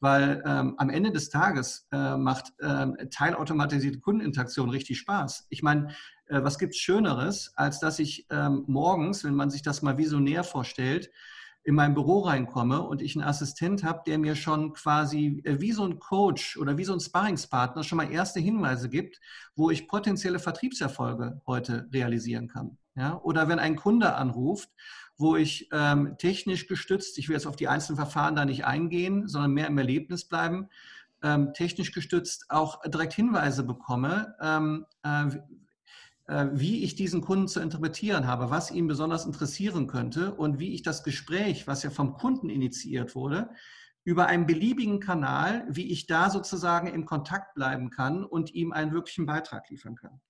weil 0.00 0.42
ähm, 0.46 0.74
am 0.78 0.90
Ende 0.90 1.12
des 1.12 1.28
Tages 1.28 1.86
äh, 1.92 2.16
macht 2.16 2.52
ähm, 2.60 2.96
teilautomatisierte 3.10 4.00
Kundeninteraktion 4.00 4.70
richtig 4.70 4.98
Spaß. 4.98 5.46
Ich 5.50 5.62
meine, 5.62 5.88
äh, 6.26 6.42
was 6.42 6.58
gibt 6.58 6.74
es 6.74 6.80
Schöneres, 6.80 7.52
als 7.56 7.80
dass 7.80 7.98
ich 7.98 8.26
ähm, 8.30 8.64
morgens, 8.66 9.24
wenn 9.24 9.34
man 9.34 9.50
sich 9.50 9.62
das 9.62 9.82
mal 9.82 9.98
visionär 9.98 10.44
vorstellt, 10.44 11.10
in 11.64 11.74
mein 11.74 11.94
Büro 11.94 12.20
reinkomme 12.20 12.82
und 12.82 13.02
ich 13.02 13.16
einen 13.16 13.26
Assistent 13.26 13.84
habe, 13.84 14.02
der 14.06 14.18
mir 14.18 14.34
schon 14.34 14.72
quasi 14.72 15.42
äh, 15.44 15.60
wie 15.60 15.72
so 15.72 15.84
ein 15.84 15.98
Coach 15.98 16.56
oder 16.56 16.76
wie 16.76 16.84
so 16.84 16.92
ein 16.92 17.00
Sparringspartner 17.00 17.84
schon 17.84 17.98
mal 17.98 18.10
erste 18.10 18.40
Hinweise 18.40 18.88
gibt, 18.88 19.20
wo 19.54 19.70
ich 19.70 19.86
potenzielle 19.86 20.38
Vertriebserfolge 20.38 21.40
heute 21.46 21.88
realisieren 21.92 22.48
kann. 22.48 22.78
Ja? 22.96 23.20
Oder 23.22 23.48
wenn 23.48 23.58
ein 23.58 23.76
Kunde 23.76 24.14
anruft, 24.14 24.70
wo 25.16 25.36
ich 25.36 25.68
ähm, 25.72 26.16
technisch 26.18 26.66
gestützt, 26.66 27.18
ich 27.18 27.28
will 27.28 27.34
jetzt 27.34 27.46
auf 27.46 27.56
die 27.56 27.68
einzelnen 27.68 27.96
Verfahren 27.96 28.34
da 28.34 28.44
nicht 28.44 28.64
eingehen, 28.64 29.28
sondern 29.28 29.52
mehr 29.52 29.68
im 29.68 29.78
Erlebnis 29.78 30.24
bleiben, 30.24 30.68
ähm, 31.22 31.52
technisch 31.54 31.92
gestützt 31.92 32.46
auch 32.48 32.80
direkt 32.82 33.12
Hinweise 33.12 33.62
bekomme, 33.62 34.34
ähm, 34.40 34.86
äh, 35.04 35.26
wie 36.52 36.84
ich 36.84 36.94
diesen 36.94 37.20
Kunden 37.20 37.48
zu 37.48 37.60
interpretieren 37.60 38.26
habe, 38.26 38.50
was 38.50 38.70
ihn 38.70 38.86
besonders 38.86 39.26
interessieren 39.26 39.86
könnte 39.86 40.34
und 40.34 40.58
wie 40.58 40.74
ich 40.74 40.82
das 40.82 41.04
Gespräch, 41.04 41.66
was 41.66 41.82
ja 41.82 41.90
vom 41.90 42.14
Kunden 42.14 42.48
initiiert 42.48 43.14
wurde, 43.14 43.50
über 44.04 44.26
einen 44.26 44.46
beliebigen 44.46 45.00
Kanal, 45.00 45.64
wie 45.68 45.92
ich 45.92 46.06
da 46.06 46.30
sozusagen 46.30 46.88
in 46.88 47.06
Kontakt 47.06 47.54
bleiben 47.54 47.90
kann 47.90 48.24
und 48.24 48.52
ihm 48.54 48.72
einen 48.72 48.92
wirklichen 48.92 49.26
Beitrag 49.26 49.68
liefern 49.70 49.94
kann. 49.94 50.20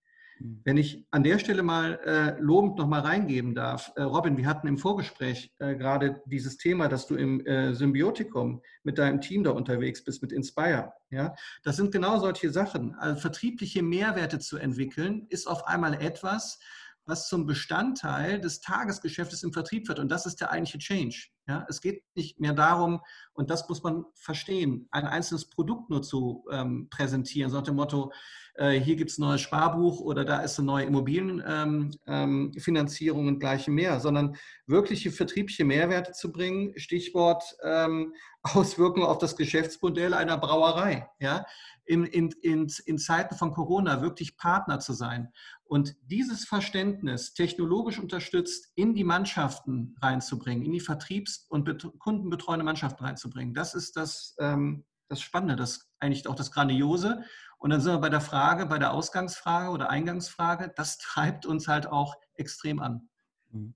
Wenn 0.64 0.76
ich 0.76 1.06
an 1.10 1.22
der 1.22 1.38
Stelle 1.38 1.62
mal 1.62 1.98
äh, 2.04 2.40
lobend 2.40 2.78
noch 2.78 2.86
mal 2.86 3.00
reingeben 3.00 3.54
darf, 3.54 3.92
äh, 3.96 4.02
Robin, 4.02 4.36
wir 4.36 4.46
hatten 4.46 4.66
im 4.66 4.78
Vorgespräch 4.78 5.52
äh, 5.58 5.76
gerade 5.76 6.22
dieses 6.26 6.56
Thema, 6.56 6.88
dass 6.88 7.06
du 7.06 7.16
im 7.16 7.44
äh, 7.46 7.74
Symbiotikum 7.74 8.62
mit 8.82 8.98
deinem 8.98 9.20
Team 9.20 9.44
da 9.44 9.50
unterwegs 9.50 10.04
bist, 10.04 10.22
mit 10.22 10.32
Inspire. 10.32 10.92
Ja, 11.10 11.34
das 11.62 11.76
sind 11.76 11.92
genau 11.92 12.18
solche 12.18 12.50
Sachen. 12.50 12.94
Also 12.94 13.20
vertriebliche 13.20 13.82
Mehrwerte 13.82 14.38
zu 14.38 14.56
entwickeln, 14.56 15.26
ist 15.28 15.46
auf 15.46 15.66
einmal 15.66 15.94
etwas, 15.94 16.58
was 17.04 17.28
zum 17.28 17.46
Bestandteil 17.46 18.40
des 18.40 18.60
Tagesgeschäftes 18.60 19.42
im 19.42 19.52
Vertrieb 19.52 19.88
wird. 19.88 19.98
Und 19.98 20.08
das 20.10 20.26
ist 20.26 20.40
der 20.40 20.50
eigentliche 20.50 20.78
Change. 20.78 21.28
Ja, 21.48 21.66
es 21.68 21.80
geht 21.80 22.04
nicht 22.14 22.38
mehr 22.38 22.52
darum, 22.52 23.00
und 23.32 23.50
das 23.50 23.68
muss 23.68 23.82
man 23.82 24.04
verstehen, 24.14 24.86
ein 24.92 25.06
einzelnes 25.06 25.48
Produkt 25.48 25.90
nur 25.90 26.02
zu 26.02 26.44
ähm, 26.50 26.88
präsentieren, 26.88 27.50
so 27.50 27.56
nach 27.56 27.64
dem 27.64 27.76
Motto, 27.76 28.12
äh, 28.54 28.72
hier 28.72 28.96
gibt 28.96 29.10
es 29.10 29.18
ein 29.18 29.22
neues 29.22 29.40
Sparbuch 29.40 30.00
oder 30.00 30.24
da 30.24 30.40
ist 30.40 30.58
eine 30.58 30.66
neue 30.66 30.84
Immobilienfinanzierung 30.84 33.20
ähm, 33.20 33.28
ähm, 33.28 33.34
und 33.34 33.40
gleiche 33.40 33.70
mehr, 33.70 34.00
sondern 34.00 34.36
wirkliche 34.66 35.10
vertriebliche 35.10 35.64
Mehrwerte 35.64 36.12
zu 36.12 36.32
bringen, 36.32 36.78
Stichwort 36.78 37.42
ähm, 37.64 38.12
Auswirkungen 38.42 39.06
auf 39.06 39.18
das 39.18 39.36
Geschäftsmodell 39.36 40.12
einer 40.12 40.36
Brauerei. 40.36 41.08
Ja? 41.18 41.46
In, 41.84 42.04
in, 42.04 42.30
in, 42.42 42.70
in 42.84 42.98
Zeiten 42.98 43.36
von 43.36 43.52
Corona 43.52 44.02
wirklich 44.02 44.36
Partner 44.36 44.80
zu 44.80 44.92
sein. 44.92 45.32
Und 45.64 45.96
dieses 46.02 46.44
Verständnis 46.44 47.32
technologisch 47.32 47.98
unterstützt 47.98 48.70
in 48.74 48.94
die 48.94 49.04
Mannschaften 49.04 49.96
reinzubringen, 50.02 50.64
in 50.64 50.72
die 50.72 50.80
Vertriebs- 50.80 51.46
und 51.48 51.88
kundenbetreuende 51.98 52.64
Mannschaften 52.64 53.04
reinzubringen, 53.04 53.54
das 53.54 53.74
ist 53.74 53.96
das, 53.96 54.36
ähm, 54.38 54.84
das 55.08 55.22
Spannende, 55.22 55.56
das 55.56 55.88
eigentlich 55.98 56.28
auch 56.28 56.34
das 56.34 56.52
Grandiose. 56.52 57.24
Und 57.62 57.70
dann 57.70 57.80
sind 57.80 57.92
wir 57.92 58.00
bei 58.00 58.08
der 58.08 58.20
Frage, 58.20 58.66
bei 58.66 58.80
der 58.80 58.92
Ausgangsfrage 58.92 59.70
oder 59.70 59.88
Eingangsfrage, 59.88 60.72
das 60.74 60.98
treibt 60.98 61.46
uns 61.46 61.68
halt 61.68 61.86
auch 61.86 62.16
extrem 62.34 62.80
an. 62.80 63.08
Mhm. 63.50 63.74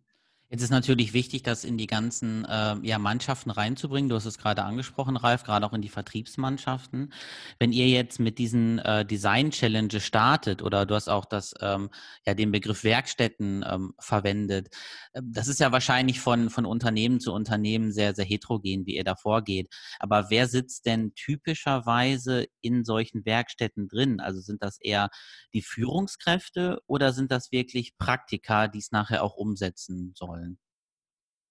Jetzt 0.49 0.63
ist 0.63 0.71
natürlich 0.71 1.13
wichtig, 1.13 1.43
das 1.43 1.65
in 1.65 1.77
die 1.77 1.89
ganzen 1.89 2.45
äh, 2.45 2.77
ja, 2.83 3.01
Mannschaften 3.01 3.51
reinzubringen. 3.51 4.09
Du 4.09 4.15
hast 4.15 4.27
es 4.27 4.39
gerade 4.39 4.63
angesprochen, 4.63 5.17
Ralf, 5.17 5.43
gerade 5.43 5.67
auch 5.67 5.73
in 5.73 5.83
die 5.83 5.89
Vertriebsmannschaften. 5.89 7.13
Wenn 7.59 7.73
ihr 7.73 7.89
jetzt 7.89 8.21
mit 8.21 8.39
diesen 8.39 8.79
äh, 8.79 9.05
Design-Challenge 9.05 9.99
startet 9.99 10.63
oder 10.63 10.87
du 10.87 10.95
hast 10.95 11.09
auch 11.09 11.25
das, 11.25 11.53
ähm, 11.61 11.91
ja, 12.25 12.35
den 12.35 12.53
Begriff 12.53 12.85
Werkstätten 12.85 13.65
ähm, 13.69 13.95
verwendet, 13.99 14.69
äh, 15.15 15.23
das 15.25 15.49
ist 15.49 15.59
ja 15.59 15.73
wahrscheinlich 15.73 16.21
von, 16.21 16.49
von 16.49 16.65
Unternehmen 16.65 17.19
zu 17.19 17.33
Unternehmen 17.33 17.91
sehr, 17.91 18.15
sehr 18.15 18.25
heterogen, 18.25 18.87
wie 18.87 18.95
ihr 18.97 19.05
da 19.05 19.17
vorgeht. 19.17 19.75
Aber 19.99 20.31
wer 20.31 20.47
sitzt 20.47 20.87
denn 20.87 21.13
typischerweise 21.17 22.47
in 22.61 22.85
solchen 22.85 23.25
Werkstätten 23.25 23.89
drin? 23.89 24.21
Also 24.21 24.41
sind 24.41 24.63
das 24.63 24.79
eher 24.81 25.09
die 25.55 25.63
Führungskräfte 25.63 26.81
oder 26.87 27.13
sind 27.13 27.33
das 27.33 27.51
wirklich 27.51 27.99
Praktika, 27.99 28.69
die 28.69 28.79
es 28.79 28.93
nachher 28.93 29.25
auch 29.25 29.35
umsetzen 29.35 30.13
sollen? 30.15 30.36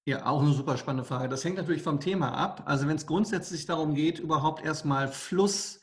Ja, 0.07 0.27
auch 0.27 0.43
eine 0.43 0.53
super 0.53 0.77
spannende 0.77 1.03
Frage. 1.03 1.29
Das 1.29 1.43
hängt 1.43 1.57
natürlich 1.57 1.81
vom 1.81 1.99
Thema 1.99 2.31
ab. 2.31 2.61
Also 2.65 2.87
wenn 2.87 2.95
es 2.95 3.07
grundsätzlich 3.07 3.65
darum 3.65 3.95
geht, 3.95 4.19
überhaupt 4.19 4.63
erstmal 4.63 5.07
Fluss 5.07 5.79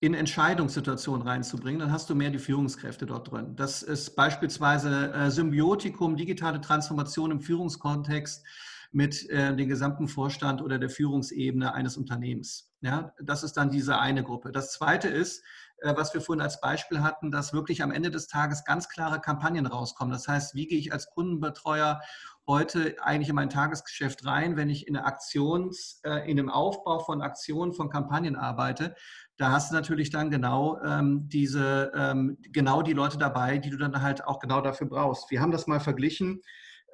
in 0.00 0.14
Entscheidungssituationen 0.14 1.26
reinzubringen, 1.26 1.80
dann 1.80 1.92
hast 1.92 2.08
du 2.08 2.14
mehr 2.14 2.30
die 2.30 2.38
Führungskräfte 2.38 3.04
dort 3.04 3.30
drin. 3.30 3.54
Das 3.54 3.82
ist 3.82 4.16
beispielsweise 4.16 5.12
äh, 5.12 5.30
Symbiotikum, 5.30 6.16
digitale 6.16 6.62
Transformation 6.62 7.30
im 7.30 7.40
Führungskontext 7.40 8.46
mit 8.92 9.28
äh, 9.28 9.54
dem 9.54 9.68
gesamten 9.68 10.08
Vorstand 10.08 10.62
oder 10.62 10.78
der 10.78 10.88
Führungsebene 10.88 11.74
eines 11.74 11.98
Unternehmens. 11.98 12.72
Ja, 12.80 13.12
das 13.22 13.42
ist 13.42 13.58
dann 13.58 13.70
diese 13.70 13.98
eine 13.98 14.22
Gruppe. 14.22 14.52
Das 14.52 14.72
zweite 14.72 15.08
ist, 15.08 15.42
äh, 15.78 15.94
was 15.96 16.14
wir 16.14 16.22
vorhin 16.22 16.42
als 16.42 16.62
Beispiel 16.62 17.02
hatten, 17.02 17.30
dass 17.30 17.52
wirklich 17.52 17.82
am 17.82 17.90
Ende 17.90 18.10
des 18.10 18.26
Tages 18.26 18.64
ganz 18.64 18.88
klare 18.88 19.20
Kampagnen 19.20 19.66
rauskommen. 19.66 20.12
Das 20.12 20.28
heißt, 20.28 20.54
wie 20.54 20.66
gehe 20.66 20.78
ich 20.78 20.92
als 20.94 21.10
Kundenbetreuer 21.10 22.00
heute 22.46 22.96
eigentlich 23.00 23.28
in 23.28 23.34
mein 23.34 23.50
Tagesgeschäft 23.50 24.24
rein, 24.24 24.56
wenn 24.56 24.70
ich 24.70 24.86
in 24.86 24.96
Aktions, 24.96 26.00
äh, 26.04 26.30
in 26.30 26.36
dem 26.36 26.48
Aufbau 26.48 27.00
von 27.00 27.22
Aktionen, 27.22 27.72
von 27.72 27.90
Kampagnen 27.90 28.36
arbeite, 28.36 28.94
da 29.36 29.50
hast 29.50 29.70
du 29.70 29.74
natürlich 29.74 30.10
dann 30.10 30.30
genau 30.30 30.80
ähm, 30.82 31.28
diese, 31.28 31.92
ähm, 31.94 32.38
genau 32.52 32.82
die 32.82 32.92
Leute 32.92 33.18
dabei, 33.18 33.58
die 33.58 33.70
du 33.70 33.76
dann 33.76 34.00
halt 34.00 34.24
auch 34.24 34.38
genau 34.38 34.60
dafür 34.60 34.88
brauchst. 34.88 35.30
Wir 35.30 35.40
haben 35.40 35.50
das 35.50 35.66
mal 35.66 35.80
verglichen. 35.80 36.40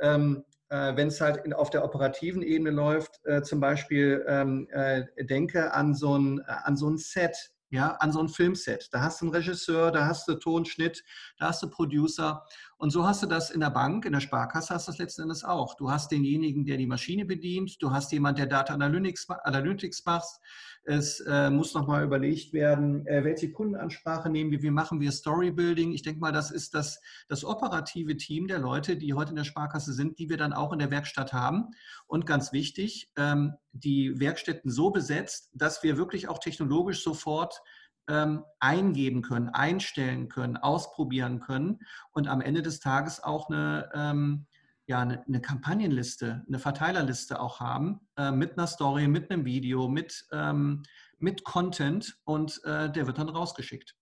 Ähm, 0.01 0.45
äh, 0.71 0.97
wenn 0.97 1.09
es 1.09 1.21
halt 1.21 1.45
in, 1.45 1.53
auf 1.53 1.69
der 1.69 1.85
operativen 1.85 2.43
Ebene 2.43 2.71
läuft, 2.71 3.21
äh, 3.25 3.43
zum 3.43 3.61
Beispiel 3.61 4.25
ähm, 4.27 4.67
äh, 4.71 5.05
denke 5.25 5.73
an 5.75 5.95
so 5.95 6.17
ein, 6.17 6.41
äh, 6.41 6.53
an 6.65 6.77
so 6.77 6.89
ein 6.89 6.97
Set, 6.97 7.52
ja, 7.73 7.93
an 8.01 8.13
so 8.13 8.21
ein 8.21 8.29
Filmset. 8.29 8.91
Da 8.93 9.01
hast 9.01 9.21
du 9.21 9.25
einen 9.25 9.35
Regisseur, 9.35 9.91
da 9.91 10.07
hast 10.07 10.29
du 10.29 10.35
Tonschnitt, 10.35 11.03
da 11.39 11.49
hast 11.49 11.63
du 11.63 11.71
Producer. 11.71 12.45
Und 12.77 12.91
so 12.91 13.07
hast 13.07 13.23
du 13.23 13.27
das 13.27 13.51
in 13.51 13.61
der 13.61 13.71
Bank, 13.71 14.05
in 14.05 14.13
der 14.13 14.21
Sparkasse 14.21 14.75
hast 14.75 14.89
du 14.89 14.93
das 14.93 14.99
letzten 14.99 15.23
Endes 15.23 15.43
auch. 15.43 15.75
Du 15.77 15.91
hast 15.91 16.11
denjenigen, 16.11 16.67
der 16.67 16.77
die 16.77 16.87
Maschine 16.87 17.25
bedient, 17.25 17.83
du 17.83 17.91
hast 17.91 18.13
jemanden, 18.13 18.41
der 18.41 18.47
Data 18.47 18.75
Analytics, 18.75 19.31
Analytics 19.31 20.05
macht. 20.05 20.41
Es 20.85 21.21
äh, 21.21 21.49
muss 21.49 21.75
nochmal 21.75 22.05
überlegt 22.05 22.53
werden, 22.53 23.07
äh, 23.07 23.25
welche 23.25 23.53
Kundenansprache 23.53 24.29
nehmen 24.29 24.51
wir, 24.51 24.63
wie 24.63 24.71
machen 24.71 25.01
wir 25.01 25.13
Storybuilding. 25.13 25.93
Ich 25.93 26.03
denke 26.03 26.21
mal, 26.21 26.33
das 26.33 26.51
ist 26.51 26.75
das, 26.75 27.01
das 27.29 27.45
operative 27.45 28.17
Team 28.17 28.49
der 28.49 28.59
Leute, 28.59 28.97
die 28.97 29.15
heute 29.15 29.31
in 29.31 29.37
der 29.37 29.45
Sparkasse 29.45 29.93
sind, 29.95 30.19
die 30.19 30.29
wir 30.29 30.37
dann 30.37 30.53
auch 30.53 30.73
in 30.73 30.81
der 30.81 30.91
Werkstatt 30.91 31.33
haben. 31.33 31.71
Und 32.07 32.27
ganz 32.27 32.53
wichtig, 32.53 33.13
ähm, 33.17 33.55
die 33.73 34.19
Werkstätten 34.19 34.71
so 34.71 34.91
besetzt, 34.91 35.51
dass 35.55 35.83
wir 35.83 35.97
wirklich 35.97 36.29
auch 36.29 36.39
technologisch 36.39 37.03
sofort 37.03 37.62
ähm, 38.09 38.45
eingeben 38.61 39.23
können, 39.23 39.49
einstellen 39.49 40.29
können, 40.29 40.57
ausprobieren 40.57 41.41
können 41.41 41.81
und 42.13 42.29
am 42.29 42.41
Ende 42.41 42.63
des 42.63 42.81
Tages 42.81 43.23
auch 43.23 43.49
eine, 43.49 43.91
ähm, 43.95 44.47
ja, 44.87 45.01
eine, 45.01 45.25
eine, 45.27 45.41
Kampagnenliste, 45.41 46.45
eine 46.47 46.59
Verteilerliste 46.59 47.41
auch 47.41 47.61
haben 47.61 48.01
äh, 48.17 48.33
mit 48.33 48.59
einer 48.59 48.67
Story, 48.67 49.09
mit 49.09 49.31
einem 49.31 49.45
Video, 49.45 49.89
mit, 49.89 50.27
ähm, 50.33 50.83
mit 51.19 51.45
Content 51.45 52.19
und 52.25 52.61
äh, 52.65 52.91
der 52.91 53.07
wird 53.07 53.19
dann 53.19 53.29
rausgeschickt. 53.29 53.97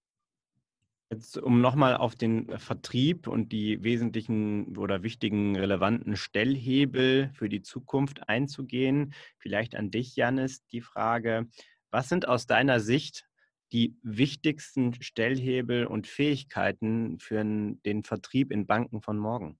Jetzt, 1.13 1.39
um 1.39 1.61
nochmal 1.61 1.97
auf 1.97 2.15
den 2.15 2.57
Vertrieb 2.61 3.27
und 3.27 3.51
die 3.51 3.83
wesentlichen 3.83 4.77
oder 4.77 5.03
wichtigen 5.03 5.57
relevanten 5.57 6.15
Stellhebel 6.15 7.31
für 7.35 7.49
die 7.49 7.63
Zukunft 7.63 8.29
einzugehen, 8.29 9.13
vielleicht 9.37 9.75
an 9.75 9.91
dich, 9.91 10.15
Janis, 10.15 10.65
die 10.69 10.81
Frage, 10.81 11.49
was 11.91 12.09
sind 12.09 12.29
aus 12.29 12.47
deiner 12.47 12.79
Sicht 12.79 13.29
die 13.73 13.97
wichtigsten 14.03 14.95
Stellhebel 15.03 15.87
und 15.87 16.07
Fähigkeiten 16.07 17.19
für 17.19 17.43
den 17.45 18.05
Vertrieb 18.05 18.51
in 18.51 18.67
Banken 18.67 19.01
von 19.01 19.19
morgen? 19.19 19.59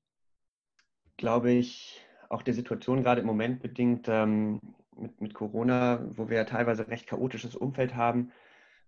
Glaube 1.17 1.53
ich, 1.53 2.01
auch 2.29 2.43
der 2.43 2.55
Situation 2.55 3.03
gerade 3.03 3.21
im 3.21 3.27
Moment 3.27 3.61
bedingt 3.63 4.09
ähm, 4.09 4.61
mit, 4.97 5.21
mit 5.21 5.35
Corona, 5.35 6.05
wo 6.17 6.29
wir 6.29 6.39
ja 6.39 6.45
teilweise 6.45 6.89
recht 6.89 7.07
chaotisches 7.07 7.55
Umfeld 7.55 7.95
haben. 7.95 8.33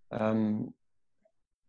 Ähm, 0.09 0.73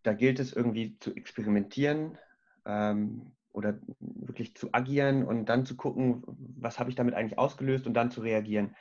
da 0.02 0.12
gilt 0.12 0.38
es 0.38 0.52
irgendwie 0.52 0.98
zu 0.98 1.14
experimentieren 1.14 2.18
ähm, 2.64 3.32
oder 3.52 3.78
wirklich 4.00 4.54
zu 4.54 4.68
agieren 4.72 5.24
und 5.24 5.46
dann 5.46 5.64
zu 5.64 5.76
gucken, 5.76 6.22
was 6.26 6.78
habe 6.78 6.90
ich 6.90 6.96
damit 6.96 7.14
eigentlich 7.14 7.38
ausgelöst 7.38 7.86
und 7.86 7.94
dann 7.94 8.10
zu 8.10 8.20
reagieren 8.20 8.74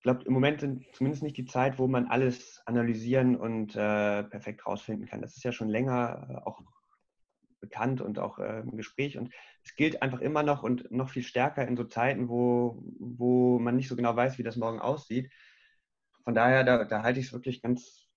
ich 0.00 0.04
glaube, 0.04 0.24
im 0.24 0.32
Moment 0.32 0.60
sind 0.60 0.86
zumindest 0.94 1.22
nicht 1.22 1.36
die 1.36 1.44
Zeit, 1.44 1.78
wo 1.78 1.86
man 1.86 2.06
alles 2.06 2.62
analysieren 2.64 3.36
und 3.36 3.76
äh, 3.76 4.22
perfekt 4.22 4.66
rausfinden 4.66 5.06
kann. 5.06 5.20
Das 5.20 5.36
ist 5.36 5.44
ja 5.44 5.52
schon 5.52 5.68
länger 5.68 6.26
äh, 6.30 6.48
auch 6.48 6.58
bekannt 7.60 8.00
und 8.00 8.18
auch 8.18 8.38
äh, 8.38 8.60
im 8.60 8.78
Gespräch. 8.78 9.18
Und 9.18 9.30
es 9.62 9.76
gilt 9.76 10.00
einfach 10.00 10.20
immer 10.20 10.42
noch 10.42 10.62
und 10.62 10.90
noch 10.90 11.10
viel 11.10 11.22
stärker 11.22 11.68
in 11.68 11.76
so 11.76 11.84
Zeiten, 11.84 12.30
wo, 12.30 12.82
wo 12.98 13.58
man 13.58 13.76
nicht 13.76 13.88
so 13.88 13.94
genau 13.94 14.16
weiß, 14.16 14.38
wie 14.38 14.42
das 14.42 14.56
morgen 14.56 14.80
aussieht. 14.80 15.30
Von 16.24 16.34
daher, 16.34 16.64
da, 16.64 16.86
da 16.86 17.02
halte 17.02 17.20
ich 17.20 17.26
es 17.26 17.32
wirklich 17.34 17.60
ganz, 17.60 18.08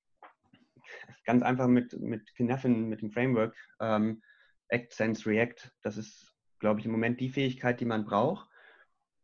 ganz 1.26 1.43
einfach 1.43 1.67
mit, 1.67 2.00
mit 2.00 2.34
Kinefin, 2.36 2.88
mit 2.88 3.02
dem 3.02 3.12
Framework. 3.12 3.58
Ähm, 3.82 4.22
Act, 4.69 4.93
Sense, 4.93 5.30
React. 5.30 5.69
Das 5.82 5.98
ist, 5.98 6.34
glaube 6.60 6.80
ich, 6.80 6.86
im 6.86 6.93
Moment 6.93 7.19
die 7.19 7.30
Fähigkeit, 7.30 7.82
die 7.82 7.86
man 7.86 8.06
braucht. 8.06 8.48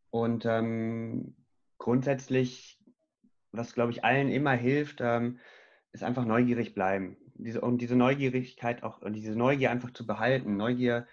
Und 0.10 0.46
ähm, 0.46 1.38
grundsätzlich, 1.80 2.80
was, 3.52 3.74
glaube 3.74 3.92
ich, 3.92 4.04
allen 4.04 4.30
immer 4.30 4.52
hilft, 4.52 5.00
ähm, 5.02 5.40
ist 5.92 6.04
einfach 6.04 6.26
neugierig 6.26 6.76
bleiben. 6.76 7.18
Diese, 7.34 7.62
und 7.62 7.80
diese 7.80 7.96
Neugierigkeit 7.96 8.84
auch, 8.84 9.02
diese 9.10 9.36
Neugier 9.36 9.72
einfach 9.72 9.92
zu 9.92 10.06
behalten, 10.06 10.58
Neugier 10.58 11.08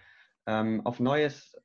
ähm, 0.45 0.85
auf 0.85 0.99
Neues, 0.99 1.59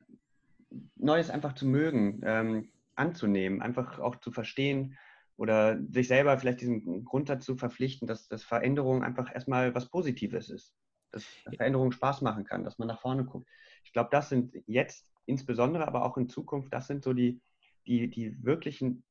Neues 0.96 1.28
einfach 1.28 1.54
zu 1.54 1.66
mögen, 1.66 2.22
ähm, 2.24 2.72
anzunehmen, 2.94 3.60
einfach 3.60 3.98
auch 3.98 4.16
zu 4.16 4.30
verstehen 4.30 4.96
oder 5.36 5.78
sich 5.90 6.08
selber 6.08 6.38
vielleicht 6.38 6.60
diesen 6.60 7.04
Grundsatz 7.04 7.44
zu 7.44 7.56
verpflichten, 7.56 8.06
dass, 8.06 8.28
dass 8.28 8.44
Veränderung 8.44 9.02
einfach 9.02 9.34
erstmal 9.34 9.74
was 9.74 9.90
Positives 9.90 10.48
ist, 10.48 10.74
dass 11.10 11.24
Veränderung 11.56 11.92
Spaß 11.92 12.22
machen 12.22 12.44
kann, 12.44 12.64
dass 12.64 12.78
man 12.78 12.88
nach 12.88 13.00
vorne 13.00 13.24
guckt. 13.24 13.48
Ich 13.84 13.92
glaube, 13.92 14.10
das 14.12 14.28
sind 14.28 14.54
jetzt 14.66 15.10
insbesondere, 15.26 15.86
aber 15.86 16.04
auch 16.04 16.16
in 16.16 16.28
Zukunft, 16.28 16.72
das 16.72 16.86
sind 16.86 17.02
so 17.02 17.12
die, 17.12 17.40
die, 17.86 18.08
die 18.08 18.42
wirklichen 18.44 19.04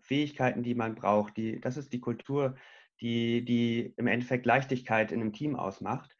Fähigkeiten, 0.00 0.62
die 0.62 0.74
man 0.74 0.94
braucht. 0.94 1.36
Die, 1.36 1.60
das 1.60 1.76
ist 1.76 1.92
die 1.92 2.00
Kultur, 2.00 2.56
die, 3.00 3.44
die 3.44 3.94
im 3.96 4.06
Endeffekt 4.06 4.46
Leichtigkeit 4.46 5.12
in 5.12 5.20
einem 5.20 5.32
Team 5.32 5.56
ausmacht. 5.56 6.16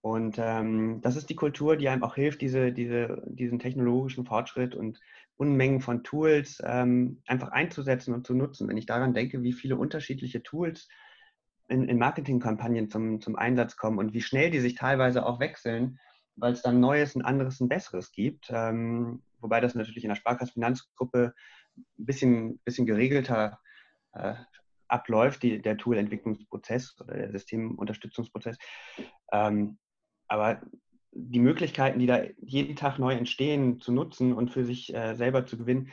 Und 0.00 0.36
ähm, 0.38 1.00
das 1.02 1.16
ist 1.16 1.28
die 1.28 1.36
Kultur, 1.36 1.76
die 1.76 1.88
einem 1.88 2.04
auch 2.04 2.14
hilft, 2.14 2.40
diese, 2.40 2.72
diese, 2.72 3.22
diesen 3.26 3.58
technologischen 3.58 4.24
Fortschritt 4.24 4.74
und 4.74 5.00
Unmengen 5.36 5.80
von 5.80 6.04
Tools 6.04 6.62
ähm, 6.64 7.22
einfach 7.26 7.50
einzusetzen 7.50 8.14
und 8.14 8.26
zu 8.26 8.34
nutzen. 8.34 8.68
Wenn 8.68 8.76
ich 8.76 8.86
daran 8.86 9.14
denke, 9.14 9.42
wie 9.42 9.52
viele 9.52 9.76
unterschiedliche 9.76 10.42
Tools 10.42 10.88
in, 11.68 11.88
in 11.88 11.98
Marketingkampagnen 11.98 12.90
zum, 12.90 13.20
zum 13.20 13.36
Einsatz 13.36 13.76
kommen 13.76 13.98
und 13.98 14.14
wie 14.14 14.22
schnell 14.22 14.50
die 14.50 14.60
sich 14.60 14.74
teilweise 14.74 15.26
auch 15.26 15.40
wechseln, 15.40 15.98
weil 16.36 16.52
es 16.52 16.62
dann 16.62 16.80
Neues, 16.80 17.14
ein 17.14 17.22
anderes, 17.22 17.60
ein 17.60 17.68
besseres 17.68 18.12
gibt. 18.12 18.50
Ähm, 18.50 19.22
wobei 19.40 19.60
das 19.60 19.74
natürlich 19.74 20.04
in 20.04 20.08
der 20.08 20.16
Sparkasse-Finanzgruppe 20.16 21.34
ein 21.76 22.04
bisschen, 22.04 22.58
bisschen 22.64 22.86
geregelter 22.86 23.58
äh, 24.12 24.34
abläuft, 24.88 25.42
die, 25.42 25.60
der 25.60 25.76
Tool-Entwicklungsprozess 25.76 27.00
oder 27.00 27.14
der 27.14 27.30
Systemunterstützungsprozess. 27.30 28.56
Ähm, 29.32 29.78
aber 30.28 30.62
die 31.12 31.40
Möglichkeiten, 31.40 31.98
die 31.98 32.06
da 32.06 32.22
jeden 32.38 32.76
Tag 32.76 32.98
neu 32.98 33.14
entstehen, 33.14 33.80
zu 33.80 33.92
nutzen 33.92 34.32
und 34.32 34.50
für 34.50 34.64
sich 34.64 34.94
äh, 34.94 35.14
selber 35.14 35.46
zu 35.46 35.58
gewinnen, 35.58 35.90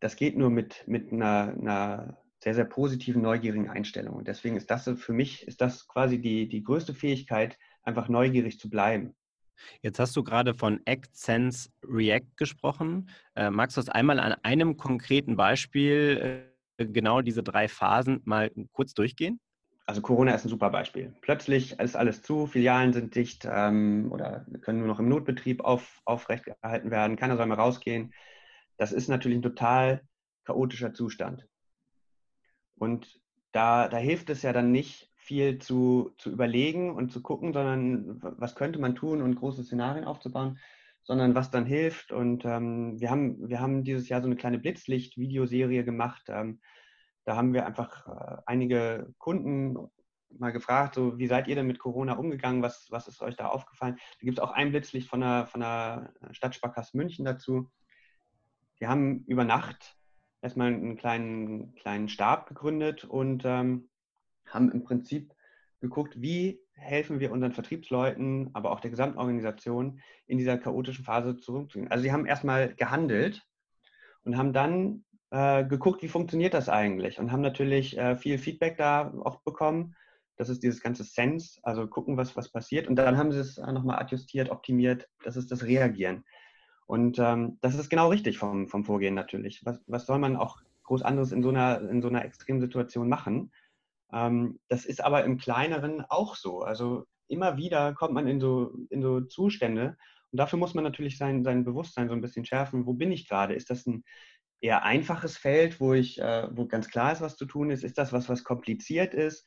das 0.00 0.16
geht 0.16 0.36
nur 0.36 0.50
mit, 0.50 0.84
mit 0.86 1.12
einer, 1.12 1.54
einer, 1.58 2.18
sehr, 2.42 2.54
sehr 2.54 2.64
positiven, 2.64 3.20
neugierigen 3.20 3.68
Einstellung. 3.68 4.16
Und 4.16 4.26
deswegen 4.26 4.56
ist 4.56 4.70
das 4.70 4.88
für 4.96 5.12
mich, 5.12 5.46
ist 5.46 5.60
das 5.60 5.86
quasi 5.86 6.18
die, 6.18 6.48
die 6.48 6.62
größte 6.62 6.94
Fähigkeit, 6.94 7.58
einfach 7.82 8.08
neugierig 8.08 8.58
zu 8.58 8.70
bleiben. 8.70 9.14
Jetzt 9.82 9.98
hast 9.98 10.16
du 10.16 10.22
gerade 10.22 10.54
von 10.54 10.80
Act, 10.84 11.14
Sense, 11.16 11.70
React 11.82 12.36
gesprochen. 12.36 13.10
Äh, 13.34 13.50
magst 13.50 13.76
du 13.76 13.80
das 13.80 13.88
einmal 13.88 14.20
an 14.20 14.34
einem 14.42 14.76
konkreten 14.76 15.36
Beispiel 15.36 16.50
äh, 16.78 16.86
genau 16.86 17.20
diese 17.20 17.42
drei 17.42 17.68
Phasen 17.68 18.22
mal 18.24 18.50
kurz 18.72 18.94
durchgehen? 18.94 19.40
Also 19.86 20.02
Corona 20.02 20.34
ist 20.34 20.44
ein 20.44 20.50
super 20.50 20.70
Beispiel. 20.70 21.16
Plötzlich 21.20 21.78
ist 21.80 21.96
alles 21.96 22.22
zu, 22.22 22.46
Filialen 22.46 22.92
sind 22.92 23.16
dicht 23.16 23.46
ähm, 23.50 24.12
oder 24.12 24.46
können 24.60 24.78
nur 24.78 24.86
noch 24.86 25.00
im 25.00 25.08
Notbetrieb 25.08 25.64
auf, 25.64 26.00
aufrechtgehalten 26.04 26.92
werden, 26.92 27.16
keiner 27.16 27.36
soll 27.36 27.46
mehr 27.46 27.58
rausgehen. 27.58 28.12
Das 28.76 28.92
ist 28.92 29.08
natürlich 29.08 29.38
ein 29.38 29.42
total 29.42 30.02
chaotischer 30.44 30.94
Zustand. 30.94 31.46
Und 32.76 33.20
da, 33.52 33.88
da 33.88 33.96
hilft 33.96 34.30
es 34.30 34.42
ja 34.42 34.52
dann 34.52 34.70
nicht, 34.70 35.09
viel 35.30 35.60
zu, 35.60 36.10
zu 36.18 36.28
überlegen 36.28 36.92
und 36.92 37.12
zu 37.12 37.22
gucken, 37.22 37.52
sondern 37.52 38.20
was 38.20 38.56
könnte 38.56 38.80
man 38.80 38.96
tun 38.96 39.22
und 39.22 39.36
große 39.36 39.62
Szenarien 39.62 40.04
aufzubauen, 40.04 40.58
sondern 41.04 41.36
was 41.36 41.52
dann 41.52 41.66
hilft. 41.66 42.10
Und 42.10 42.44
ähm, 42.44 43.00
wir, 43.00 43.10
haben, 43.12 43.48
wir 43.48 43.60
haben 43.60 43.84
dieses 43.84 44.08
Jahr 44.08 44.22
so 44.22 44.26
eine 44.26 44.34
kleine 44.34 44.58
Blitzlicht-Videoserie 44.58 45.84
gemacht. 45.84 46.24
Ähm, 46.30 46.58
da 47.24 47.36
haben 47.36 47.54
wir 47.54 47.64
einfach 47.64 48.08
äh, 48.08 48.42
einige 48.44 49.14
Kunden 49.18 49.76
mal 50.36 50.50
gefragt, 50.50 50.96
so, 50.96 51.16
wie 51.16 51.28
seid 51.28 51.46
ihr 51.46 51.54
denn 51.54 51.68
mit 51.68 51.78
Corona 51.78 52.14
umgegangen? 52.14 52.60
Was, 52.60 52.88
was 52.90 53.06
ist 53.06 53.22
euch 53.22 53.36
da 53.36 53.46
aufgefallen? 53.46 53.94
Da 53.94 54.24
gibt 54.24 54.38
es 54.38 54.42
auch 54.42 54.50
ein 54.50 54.72
Blitzlicht 54.72 55.06
von 55.06 55.20
der, 55.20 55.46
von 55.46 55.60
der 55.60 56.12
Stadtsparkasse 56.32 56.96
München 56.96 57.24
dazu. 57.24 57.70
Die 58.80 58.88
haben 58.88 59.22
über 59.28 59.44
Nacht 59.44 59.96
erstmal 60.42 60.74
einen 60.74 60.96
kleinen, 60.96 61.72
kleinen 61.76 62.08
Stab 62.08 62.48
gegründet 62.48 63.04
und 63.04 63.44
ähm, 63.44 63.89
haben 64.50 64.70
im 64.70 64.84
Prinzip 64.84 65.34
geguckt, 65.80 66.20
wie 66.20 66.60
helfen 66.74 67.20
wir 67.20 67.32
unseren 67.32 67.52
Vertriebsleuten, 67.52 68.50
aber 68.54 68.70
auch 68.70 68.80
der 68.80 68.90
Gesamtorganisation 68.90 70.00
in 70.26 70.38
dieser 70.38 70.58
chaotischen 70.58 71.04
Phase 71.04 71.36
zurückzugehen. 71.36 71.90
Also 71.90 72.02
sie 72.02 72.12
haben 72.12 72.26
erstmal 72.26 72.74
gehandelt 72.74 73.42
und 74.24 74.36
haben 74.36 74.52
dann 74.52 75.04
äh, 75.30 75.64
geguckt, 75.64 76.02
wie 76.02 76.08
funktioniert 76.08 76.54
das 76.54 76.68
eigentlich 76.68 77.18
und 77.18 77.32
haben 77.32 77.42
natürlich 77.42 77.96
äh, 77.96 78.16
viel 78.16 78.38
Feedback 78.38 78.76
da 78.76 79.12
auch 79.24 79.42
bekommen. 79.42 79.94
Das 80.36 80.48
ist 80.48 80.62
dieses 80.62 80.80
ganze 80.80 81.04
Sense, 81.04 81.60
also 81.62 81.86
gucken, 81.86 82.16
was, 82.16 82.34
was 82.34 82.50
passiert. 82.50 82.88
Und 82.88 82.96
dann 82.96 83.18
haben 83.18 83.30
sie 83.30 83.40
es 83.40 83.58
nochmal 83.58 83.98
adjustiert, 83.98 84.50
optimiert. 84.50 85.06
Das 85.22 85.36
ist 85.36 85.52
das 85.52 85.64
Reagieren. 85.64 86.24
Und 86.86 87.18
ähm, 87.18 87.58
das 87.60 87.74
ist 87.74 87.90
genau 87.90 88.08
richtig 88.08 88.38
vom, 88.38 88.66
vom 88.66 88.84
Vorgehen 88.84 89.14
natürlich. 89.14 89.64
Was, 89.64 89.80
was 89.86 90.06
soll 90.06 90.18
man 90.18 90.36
auch 90.36 90.60
groß 90.84 91.02
anderes 91.02 91.30
in 91.30 91.42
so 91.42 91.50
einer, 91.50 91.82
in 91.88 92.00
so 92.00 92.08
einer 92.08 92.24
Extremsituation 92.24 93.08
machen? 93.08 93.52
Ähm, 94.12 94.58
das 94.68 94.84
ist 94.84 95.02
aber 95.02 95.24
im 95.24 95.38
Kleineren 95.38 96.04
auch 96.08 96.36
so. 96.36 96.60
Also 96.62 97.04
immer 97.28 97.56
wieder 97.56 97.94
kommt 97.94 98.14
man 98.14 98.26
in 98.26 98.40
so, 98.40 98.72
in 98.90 99.02
so 99.02 99.20
Zustände 99.20 99.96
und 100.32 100.38
dafür 100.38 100.58
muss 100.58 100.74
man 100.74 100.84
natürlich 100.84 101.18
sein, 101.18 101.44
sein 101.44 101.64
Bewusstsein 101.64 102.08
so 102.08 102.14
ein 102.14 102.20
bisschen 102.20 102.44
schärfen. 102.44 102.86
Wo 102.86 102.94
bin 102.94 103.12
ich 103.12 103.28
gerade? 103.28 103.54
Ist 103.54 103.70
das 103.70 103.86
ein 103.86 104.04
eher 104.60 104.84
einfaches 104.84 105.36
Feld, 105.36 105.80
wo 105.80 105.94
ich, 105.94 106.20
äh, 106.20 106.48
wo 106.52 106.66
ganz 106.66 106.88
klar 106.88 107.12
ist, 107.12 107.20
was 107.20 107.36
zu 107.36 107.46
tun 107.46 107.70
ist? 107.70 107.82
Ist 107.82 107.98
das 107.98 108.12
was, 108.12 108.28
was 108.28 108.44
kompliziert 108.44 109.14
ist, 109.14 109.46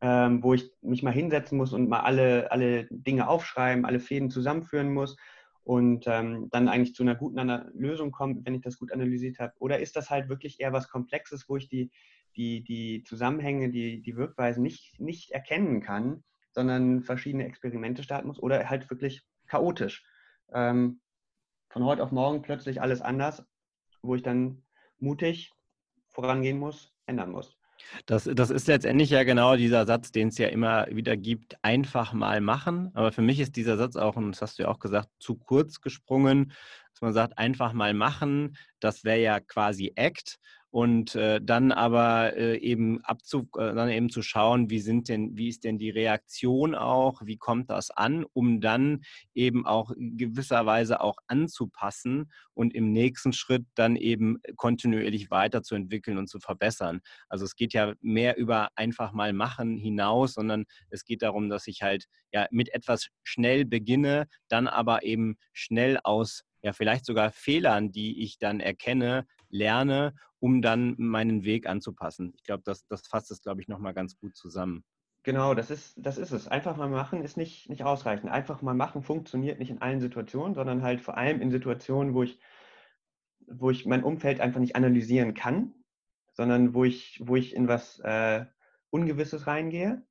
ähm, 0.00 0.42
wo 0.42 0.54
ich 0.54 0.70
mich 0.82 1.02
mal 1.02 1.12
hinsetzen 1.12 1.58
muss 1.58 1.72
und 1.72 1.88
mal 1.88 2.00
alle, 2.00 2.50
alle 2.50 2.86
Dinge 2.90 3.28
aufschreiben, 3.28 3.84
alle 3.84 4.00
Fäden 4.00 4.30
zusammenführen 4.30 4.92
muss 4.92 5.16
und 5.62 6.06
ähm, 6.08 6.48
dann 6.50 6.68
eigentlich 6.68 6.94
zu 6.94 7.02
einer 7.02 7.14
guten 7.14 7.38
Lösung 7.74 8.10
kommen, 8.10 8.44
wenn 8.44 8.54
ich 8.54 8.62
das 8.62 8.78
gut 8.78 8.92
analysiert 8.92 9.38
habe? 9.38 9.52
Oder 9.58 9.80
ist 9.80 9.96
das 9.96 10.10
halt 10.10 10.28
wirklich 10.28 10.60
eher 10.60 10.72
was 10.72 10.88
Komplexes, 10.88 11.48
wo 11.48 11.56
ich 11.56 11.68
die, 11.68 11.90
die, 12.36 12.62
die 12.62 13.02
Zusammenhänge, 13.04 13.70
die, 13.70 14.02
die 14.02 14.16
Wirkweisen 14.16 14.62
nicht, 14.62 15.00
nicht 15.00 15.30
erkennen 15.30 15.80
kann, 15.80 16.24
sondern 16.52 17.02
verschiedene 17.02 17.46
Experimente 17.46 18.02
starten 18.02 18.28
muss 18.28 18.42
oder 18.42 18.68
halt 18.68 18.90
wirklich 18.90 19.22
chaotisch. 19.46 20.04
Ähm, 20.52 21.00
von 21.68 21.84
heute 21.84 22.02
auf 22.02 22.12
morgen 22.12 22.42
plötzlich 22.42 22.80
alles 22.80 23.00
anders, 23.00 23.44
wo 24.02 24.14
ich 24.14 24.22
dann 24.22 24.62
mutig 24.98 25.52
vorangehen 26.08 26.58
muss, 26.58 26.94
ändern 27.06 27.32
muss. 27.32 27.56
Das, 28.06 28.28
das 28.32 28.50
ist 28.50 28.68
letztendlich 28.68 29.10
ja 29.10 29.24
genau 29.24 29.56
dieser 29.56 29.86
Satz, 29.86 30.12
den 30.12 30.28
es 30.28 30.38
ja 30.38 30.48
immer 30.48 30.86
wieder 30.90 31.16
gibt, 31.16 31.56
einfach 31.62 32.12
mal 32.12 32.40
machen. 32.40 32.90
Aber 32.94 33.12
für 33.12 33.22
mich 33.22 33.40
ist 33.40 33.56
dieser 33.56 33.76
Satz 33.76 33.96
auch, 33.96 34.16
und 34.16 34.32
das 34.32 34.42
hast 34.42 34.58
du 34.58 34.62
ja 34.62 34.68
auch 34.68 34.78
gesagt, 34.78 35.08
zu 35.18 35.36
kurz 35.36 35.80
gesprungen, 35.80 36.52
dass 36.92 37.02
man 37.02 37.12
sagt, 37.12 37.38
einfach 37.38 37.72
mal 37.72 37.94
machen, 37.94 38.56
das 38.80 39.04
wäre 39.04 39.20
ja 39.20 39.40
quasi 39.40 39.92
Act 39.96 40.38
und 40.74 41.14
äh, 41.14 41.40
dann 41.40 41.70
aber 41.70 42.36
äh, 42.36 42.56
eben 42.56 43.00
abzu, 43.04 43.48
äh, 43.56 43.72
dann 43.76 43.88
eben 43.90 44.10
zu 44.10 44.22
schauen, 44.22 44.70
wie 44.70 44.80
sind 44.80 45.08
denn, 45.08 45.36
wie 45.36 45.46
ist 45.46 45.62
denn 45.62 45.78
die 45.78 45.90
Reaktion 45.90 46.74
auch, 46.74 47.22
wie 47.24 47.36
kommt 47.36 47.70
das 47.70 47.92
an, 47.92 48.26
um 48.32 48.60
dann 48.60 49.02
eben 49.34 49.66
auch 49.66 49.92
gewisserweise 49.96 51.00
auch 51.00 51.18
anzupassen 51.28 52.32
und 52.54 52.74
im 52.74 52.90
nächsten 52.90 53.32
Schritt 53.32 53.64
dann 53.76 53.94
eben 53.94 54.38
kontinuierlich 54.56 55.30
weiterzuentwickeln 55.30 56.18
und 56.18 56.28
zu 56.28 56.40
verbessern. 56.40 57.02
Also 57.28 57.44
es 57.44 57.54
geht 57.54 57.72
ja 57.72 57.94
mehr 58.00 58.36
über 58.36 58.70
einfach 58.74 59.12
mal 59.12 59.32
machen 59.32 59.76
hinaus, 59.76 60.34
sondern 60.34 60.64
es 60.90 61.04
geht 61.04 61.22
darum, 61.22 61.50
dass 61.50 61.68
ich 61.68 61.82
halt 61.82 62.06
ja 62.32 62.48
mit 62.50 62.74
etwas 62.74 63.10
schnell 63.22 63.64
beginne, 63.64 64.26
dann 64.48 64.66
aber 64.66 65.04
eben 65.04 65.36
schnell 65.52 66.00
aus 66.02 66.42
ja 66.64 66.72
vielleicht 66.72 67.04
sogar 67.04 67.30
Fehlern, 67.30 67.92
die 67.92 68.22
ich 68.22 68.38
dann 68.38 68.58
erkenne, 68.58 69.26
lerne, 69.48 70.14
um 70.38 70.62
dann 70.62 70.94
meinen 70.98 71.44
Weg 71.44 71.66
anzupassen. 71.66 72.32
Ich 72.36 72.44
glaube, 72.44 72.62
das, 72.64 72.86
das 72.86 73.06
fasst 73.06 73.30
es, 73.30 73.42
glaube 73.42 73.60
ich, 73.60 73.68
nochmal 73.68 73.94
ganz 73.94 74.16
gut 74.16 74.36
zusammen. 74.36 74.84
Genau, 75.24 75.54
das 75.54 75.70
ist, 75.70 75.94
das 75.96 76.18
ist 76.18 76.32
es. 76.32 76.48
Einfach 76.48 76.76
mal 76.76 76.90
machen 76.90 77.22
ist 77.22 77.38
nicht, 77.38 77.70
nicht 77.70 77.82
ausreichend. 77.82 78.30
Einfach 78.30 78.60
mal 78.60 78.74
machen 78.74 79.02
funktioniert 79.02 79.58
nicht 79.58 79.70
in 79.70 79.80
allen 79.80 80.00
Situationen, 80.00 80.54
sondern 80.54 80.82
halt 80.82 81.00
vor 81.00 81.16
allem 81.16 81.40
in 81.40 81.50
Situationen, 81.50 82.12
wo 82.12 82.22
ich, 82.22 82.38
wo 83.46 83.70
ich 83.70 83.86
mein 83.86 84.04
Umfeld 84.04 84.40
einfach 84.40 84.60
nicht 84.60 84.76
analysieren 84.76 85.32
kann, 85.32 85.72
sondern 86.34 86.74
wo 86.74 86.84
ich, 86.84 87.22
wo 87.24 87.36
ich 87.36 87.54
in 87.54 87.68
was 87.68 88.00
äh, 88.00 88.44
Ungewisses 88.90 89.46
reingehe 89.46 90.02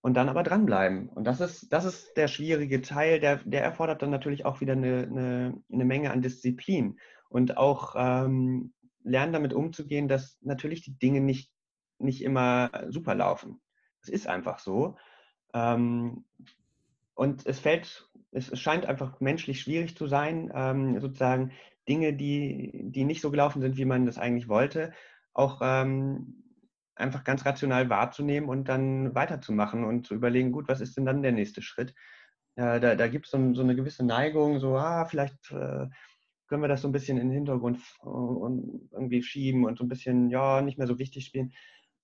und 0.00 0.14
dann 0.14 0.28
aber 0.28 0.42
dranbleiben. 0.42 1.08
Und 1.08 1.24
das 1.24 1.40
ist, 1.40 1.72
das 1.72 1.84
ist 1.84 2.16
der 2.16 2.26
schwierige 2.26 2.82
Teil, 2.82 3.20
der, 3.20 3.36
der 3.44 3.62
erfordert 3.62 4.02
dann 4.02 4.10
natürlich 4.10 4.44
auch 4.44 4.60
wieder 4.60 4.72
eine, 4.72 5.02
eine, 5.02 5.62
eine 5.72 5.84
Menge 5.84 6.10
an 6.10 6.20
Disziplin 6.20 6.98
und 7.28 7.56
auch 7.56 7.94
ähm, 7.96 8.72
lernen 9.02 9.32
damit 9.32 9.52
umzugehen, 9.52 10.08
dass 10.08 10.38
natürlich 10.40 10.82
die 10.82 10.98
Dinge 10.98 11.20
nicht, 11.20 11.52
nicht 11.98 12.22
immer 12.22 12.70
super 12.88 13.14
laufen. 13.14 13.60
Es 14.02 14.08
ist 14.08 14.26
einfach 14.26 14.58
so. 14.58 14.96
Ähm, 15.54 16.24
und 17.14 17.46
es 17.46 17.58
fällt, 17.58 18.08
es 18.30 18.56
scheint 18.58 18.86
einfach 18.86 19.20
menschlich 19.20 19.60
schwierig 19.60 19.96
zu 19.96 20.06
sein, 20.06 20.52
ähm, 20.54 21.00
sozusagen 21.00 21.52
Dinge, 21.88 22.12
die, 22.12 22.84
die 22.84 23.04
nicht 23.04 23.22
so 23.22 23.30
gelaufen 23.30 23.60
sind, 23.60 23.76
wie 23.76 23.86
man 23.86 24.06
das 24.06 24.18
eigentlich 24.18 24.48
wollte, 24.48 24.92
auch 25.32 25.60
ähm, 25.62 26.44
einfach 26.94 27.24
ganz 27.24 27.46
rational 27.46 27.88
wahrzunehmen 27.90 28.48
und 28.48 28.68
dann 28.68 29.14
weiterzumachen 29.14 29.84
und 29.84 30.06
zu 30.06 30.14
überlegen, 30.14 30.52
gut, 30.52 30.68
was 30.68 30.80
ist 30.80 30.96
denn 30.96 31.06
dann 31.06 31.22
der 31.22 31.32
nächste 31.32 31.62
Schritt? 31.62 31.94
Äh, 32.56 32.80
da 32.80 32.94
da 32.94 33.08
gibt 33.08 33.26
es 33.26 33.30
so, 33.30 33.54
so, 33.54 33.62
eine 33.62 33.76
gewisse 33.76 34.04
Neigung, 34.04 34.60
so, 34.60 34.76
ah, 34.76 35.04
vielleicht 35.06 35.50
äh, 35.50 35.86
können 36.48 36.62
wir 36.62 36.68
das 36.68 36.82
so 36.82 36.88
ein 36.88 36.92
bisschen 36.92 37.18
in 37.18 37.28
den 37.28 37.34
Hintergrund 37.34 37.80
und 38.00 38.88
irgendwie 38.92 39.22
schieben 39.22 39.64
und 39.64 39.78
so 39.78 39.84
ein 39.84 39.88
bisschen, 39.88 40.30
ja, 40.30 40.62
nicht 40.62 40.78
mehr 40.78 40.86
so 40.86 40.98
wichtig 40.98 41.24
spielen. 41.26 41.52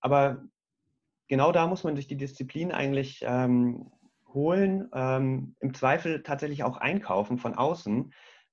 Aber 0.00 0.44
genau 1.28 1.52
da 1.52 1.66
muss 1.66 1.84
man 1.84 1.96
sich 1.96 2.06
die 2.06 2.16
Disziplin 2.16 2.72
eigentlich 2.72 3.24
ähm, 3.26 3.90
holen, 4.28 4.88
ähm, 4.94 5.56
im 5.60 5.74
Zweifel 5.74 6.22
tatsächlich 6.22 6.62
auch 6.64 6.76
einkaufen 6.76 7.38
von 7.38 7.54
außen, 7.54 8.12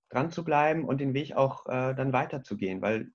dran 0.09 0.31
zu 0.31 0.43
bleiben 0.43 0.85
und 0.85 1.01
den 1.01 1.13
Weg 1.13 1.35
auch 1.35 1.65
äh, 1.67 1.93
dann 1.93 2.13
weiterzugehen, 2.13 2.81
weil 2.81 3.11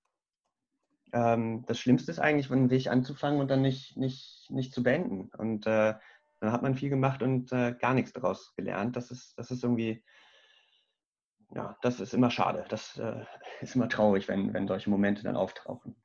ähm, 1.12 1.64
das 1.66 1.78
Schlimmste 1.78 2.10
ist 2.10 2.18
eigentlich, 2.18 2.50
einen 2.50 2.70
Weg 2.70 2.88
anzufangen 2.88 3.40
und 3.40 3.50
dann 3.50 3.62
nicht, 3.62 3.96
nicht, 3.96 4.46
nicht 4.50 4.72
zu 4.74 4.82
beenden. 4.82 5.30
Und 5.36 5.66
äh, 5.66 5.94
dann 6.40 6.52
hat 6.52 6.62
man 6.62 6.74
viel 6.74 6.90
gemacht 6.90 7.22
und 7.22 7.52
äh, 7.52 7.74
gar 7.78 7.94
nichts 7.94 8.12
daraus 8.12 8.54
gelernt. 8.56 8.96
Das 8.96 9.10
ist, 9.10 9.38
das 9.38 9.50
ist 9.50 9.62
irgendwie, 9.62 10.04
ja, 11.54 11.76
das 11.82 12.00
ist 12.00 12.14
immer 12.14 12.30
schade. 12.30 12.64
Das 12.68 12.96
äh, 12.98 13.24
ist 13.60 13.74
immer 13.74 13.88
traurig, 13.88 14.28
wenn, 14.28 14.52
wenn 14.54 14.66
solche 14.66 14.90
Momente 14.90 15.22
dann 15.22 15.36
auftauchen. 15.36 15.96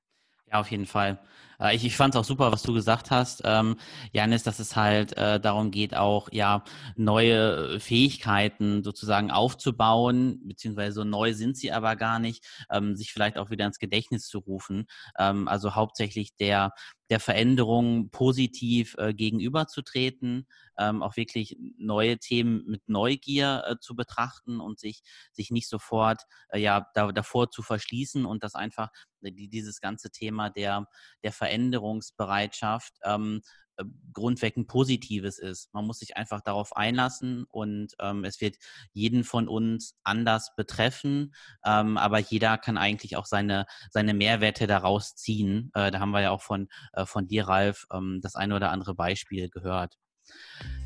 Ja, 0.51 0.59
auf 0.59 0.69
jeden 0.69 0.85
Fall. 0.85 1.17
Äh, 1.61 1.75
ich, 1.75 1.85
ich 1.85 1.95
fand 1.95 2.13
es 2.13 2.19
auch 2.19 2.25
super, 2.25 2.51
was 2.51 2.61
du 2.61 2.73
gesagt 2.73 3.09
hast, 3.09 3.41
ähm, 3.45 3.77
Janis, 4.11 4.43
dass 4.43 4.59
es 4.59 4.75
halt 4.75 5.15
äh, 5.17 5.39
darum 5.39 5.71
geht, 5.71 5.95
auch 5.95 6.27
ja 6.33 6.63
neue 6.97 7.79
Fähigkeiten 7.79 8.83
sozusagen 8.83 9.31
aufzubauen, 9.31 10.41
beziehungsweise 10.45 10.93
so 10.93 11.03
neu 11.05 11.33
sind 11.33 11.55
sie 11.55 11.71
aber 11.71 11.95
gar 11.95 12.19
nicht, 12.19 12.45
ähm, 12.69 12.97
sich 12.97 13.13
vielleicht 13.13 13.37
auch 13.37 13.49
wieder 13.49 13.65
ins 13.65 13.79
Gedächtnis 13.79 14.27
zu 14.27 14.39
rufen. 14.39 14.87
Ähm, 15.17 15.47
also 15.47 15.73
hauptsächlich 15.75 16.35
der 16.35 16.73
der 17.11 17.19
Veränderung 17.19 18.09
positiv 18.09 18.95
äh, 18.97 19.13
gegenüberzutreten, 19.13 20.47
ähm, 20.79 21.03
auch 21.03 21.17
wirklich 21.17 21.57
neue 21.77 22.17
Themen 22.17 22.63
mit 22.65 22.87
Neugier 22.87 23.65
äh, 23.67 23.75
zu 23.81 23.95
betrachten 23.95 24.61
und 24.61 24.79
sich, 24.79 25.03
sich 25.33 25.51
nicht 25.51 25.67
sofort 25.67 26.21
äh, 26.49 26.59
ja, 26.59 26.87
da, 26.93 27.11
davor 27.11 27.51
zu 27.51 27.63
verschließen 27.63 28.25
und 28.25 28.45
das 28.45 28.55
einfach, 28.55 28.89
äh, 29.23 29.31
die, 29.33 29.49
dieses 29.49 29.81
ganze 29.81 30.09
Thema 30.09 30.49
der, 30.49 30.87
der 31.21 31.33
Veränderungsbereitschaft 31.33 32.93
ähm, 33.03 33.41
äh, 33.70 33.70
grundweg 34.13 34.57
ein 34.57 34.67
Positives 34.67 35.39
ist. 35.39 35.73
Man 35.73 35.85
muss 35.85 35.99
sich 35.99 36.17
einfach 36.17 36.41
darauf 36.41 36.75
einlassen 36.75 37.45
und 37.49 37.93
ähm, 37.99 38.23
es 38.23 38.41
wird 38.41 38.57
jeden 38.93 39.23
von 39.23 39.47
uns 39.47 39.95
anders 40.03 40.53
betreffen, 40.55 41.33
ähm, 41.65 41.97
aber 41.97 42.19
jeder 42.19 42.57
kann 42.57 42.77
eigentlich 42.77 43.15
auch 43.17 43.25
seine, 43.25 43.65
seine 43.89 44.13
Mehrwerte 44.13 44.67
daraus 44.67 45.15
ziehen. 45.15 45.71
Äh, 45.73 45.91
da 45.91 45.99
haben 45.99 46.11
wir 46.11 46.21
ja 46.21 46.31
auch 46.31 46.41
von, 46.41 46.67
äh, 46.93 47.05
von 47.05 47.27
dir, 47.27 47.47
Ralf, 47.47 47.85
ähm, 47.93 48.19
das 48.21 48.35
eine 48.35 48.55
oder 48.55 48.71
andere 48.71 48.95
Beispiel 48.95 49.49
gehört. 49.49 49.97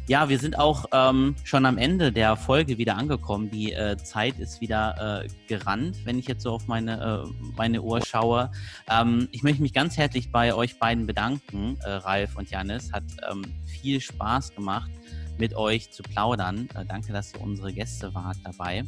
Ja, 0.07 0.29
wir 0.29 0.37
sind 0.37 0.59
auch 0.59 0.85
ähm, 0.91 1.35
schon 1.43 1.65
am 1.65 1.79
Ende 1.79 2.11
der 2.11 2.35
Folge 2.35 2.77
wieder 2.77 2.95
angekommen. 2.95 3.49
Die 3.49 3.73
äh, 3.73 3.97
Zeit 3.97 4.37
ist 4.37 4.61
wieder 4.61 5.23
äh, 5.23 5.27
gerannt, 5.47 5.97
wenn 6.05 6.19
ich 6.19 6.27
jetzt 6.27 6.43
so 6.43 6.51
auf 6.51 6.67
meine, 6.67 7.25
äh, 7.25 7.27
meine 7.57 7.81
Uhr 7.81 8.05
schaue. 8.05 8.51
Ähm, 8.87 9.27
ich 9.31 9.41
möchte 9.41 9.63
mich 9.63 9.73
ganz 9.73 9.97
herzlich 9.97 10.31
bei 10.31 10.53
euch 10.53 10.77
beiden 10.77 11.07
bedanken, 11.07 11.79
äh, 11.83 11.89
Ralf 11.89 12.35
und 12.35 12.51
Janis. 12.51 12.93
Hat 12.93 13.01
ähm, 13.31 13.41
viel 13.65 13.99
Spaß 13.99 14.53
gemacht, 14.53 14.91
mit 15.39 15.55
euch 15.55 15.91
zu 15.91 16.03
plaudern. 16.03 16.69
Äh, 16.75 16.85
danke, 16.85 17.11
dass 17.11 17.33
ihr 17.33 17.41
unsere 17.41 17.73
Gäste 17.73 18.13
wart 18.13 18.37
dabei. 18.43 18.83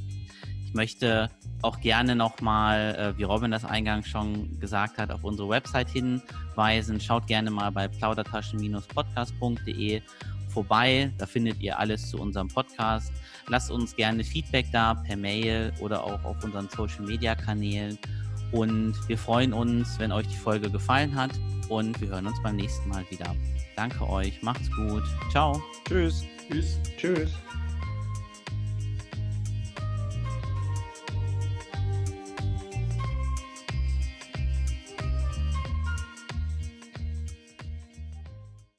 Ich 0.68 0.76
möchte 0.76 1.32
auch 1.64 1.82
gerne 1.82 2.16
nochmal, 2.16 2.96
äh, 2.96 3.18
wie 3.18 3.24
Robin 3.24 3.50
das 3.50 3.66
eingangs 3.66 4.08
schon 4.08 4.60
gesagt 4.60 5.00
hat, 5.00 5.10
auf 5.10 5.24
unsere 5.24 5.50
Website 5.50 5.90
hinweisen. 5.90 7.02
Schaut 7.02 7.26
gerne 7.26 7.50
mal 7.50 7.72
bei 7.72 7.88
plaudertaschen-podcast.de 7.88 10.04
vorbei. 10.50 11.12
Da 11.18 11.26
findet 11.26 11.60
ihr 11.62 11.78
alles 11.78 12.10
zu 12.10 12.18
unserem 12.20 12.48
Podcast. 12.48 13.12
Lasst 13.48 13.72
uns 13.72 13.96
gerne 13.96 14.24
Feedback 14.24 14.68
da 14.72 14.94
per 14.94 15.16
Mail 15.16 15.72
oder 15.80 16.04
auch 16.04 16.24
auf 16.24 16.44
unseren 16.44 16.68
Social 16.70 17.06
Media 17.06 17.36
Kanälen. 17.36 17.98
Und 18.52 18.96
wir 19.08 19.18
freuen 19.18 19.54
uns, 19.54 20.00
wenn 20.00 20.12
euch 20.12 20.28
die 20.28 20.36
Folge 20.38 20.70
gefallen 20.70 21.16
hat. 21.16 21.32
Und 21.70 22.00
wir 22.00 22.10
hören 22.10 22.28
uns 22.28 22.42
beim 22.44 22.56
nächsten 22.56 22.90
Mal 22.90 23.06
wieder. 23.10 23.36
Danke 23.76 24.08
euch. 24.10 24.42
Macht's 24.42 24.70
gut. 24.72 25.04
Ciao. 25.32 25.62
Tschüss. 25.88 26.24
Tschüss. 26.50 26.80
Tschüss. 26.98 27.32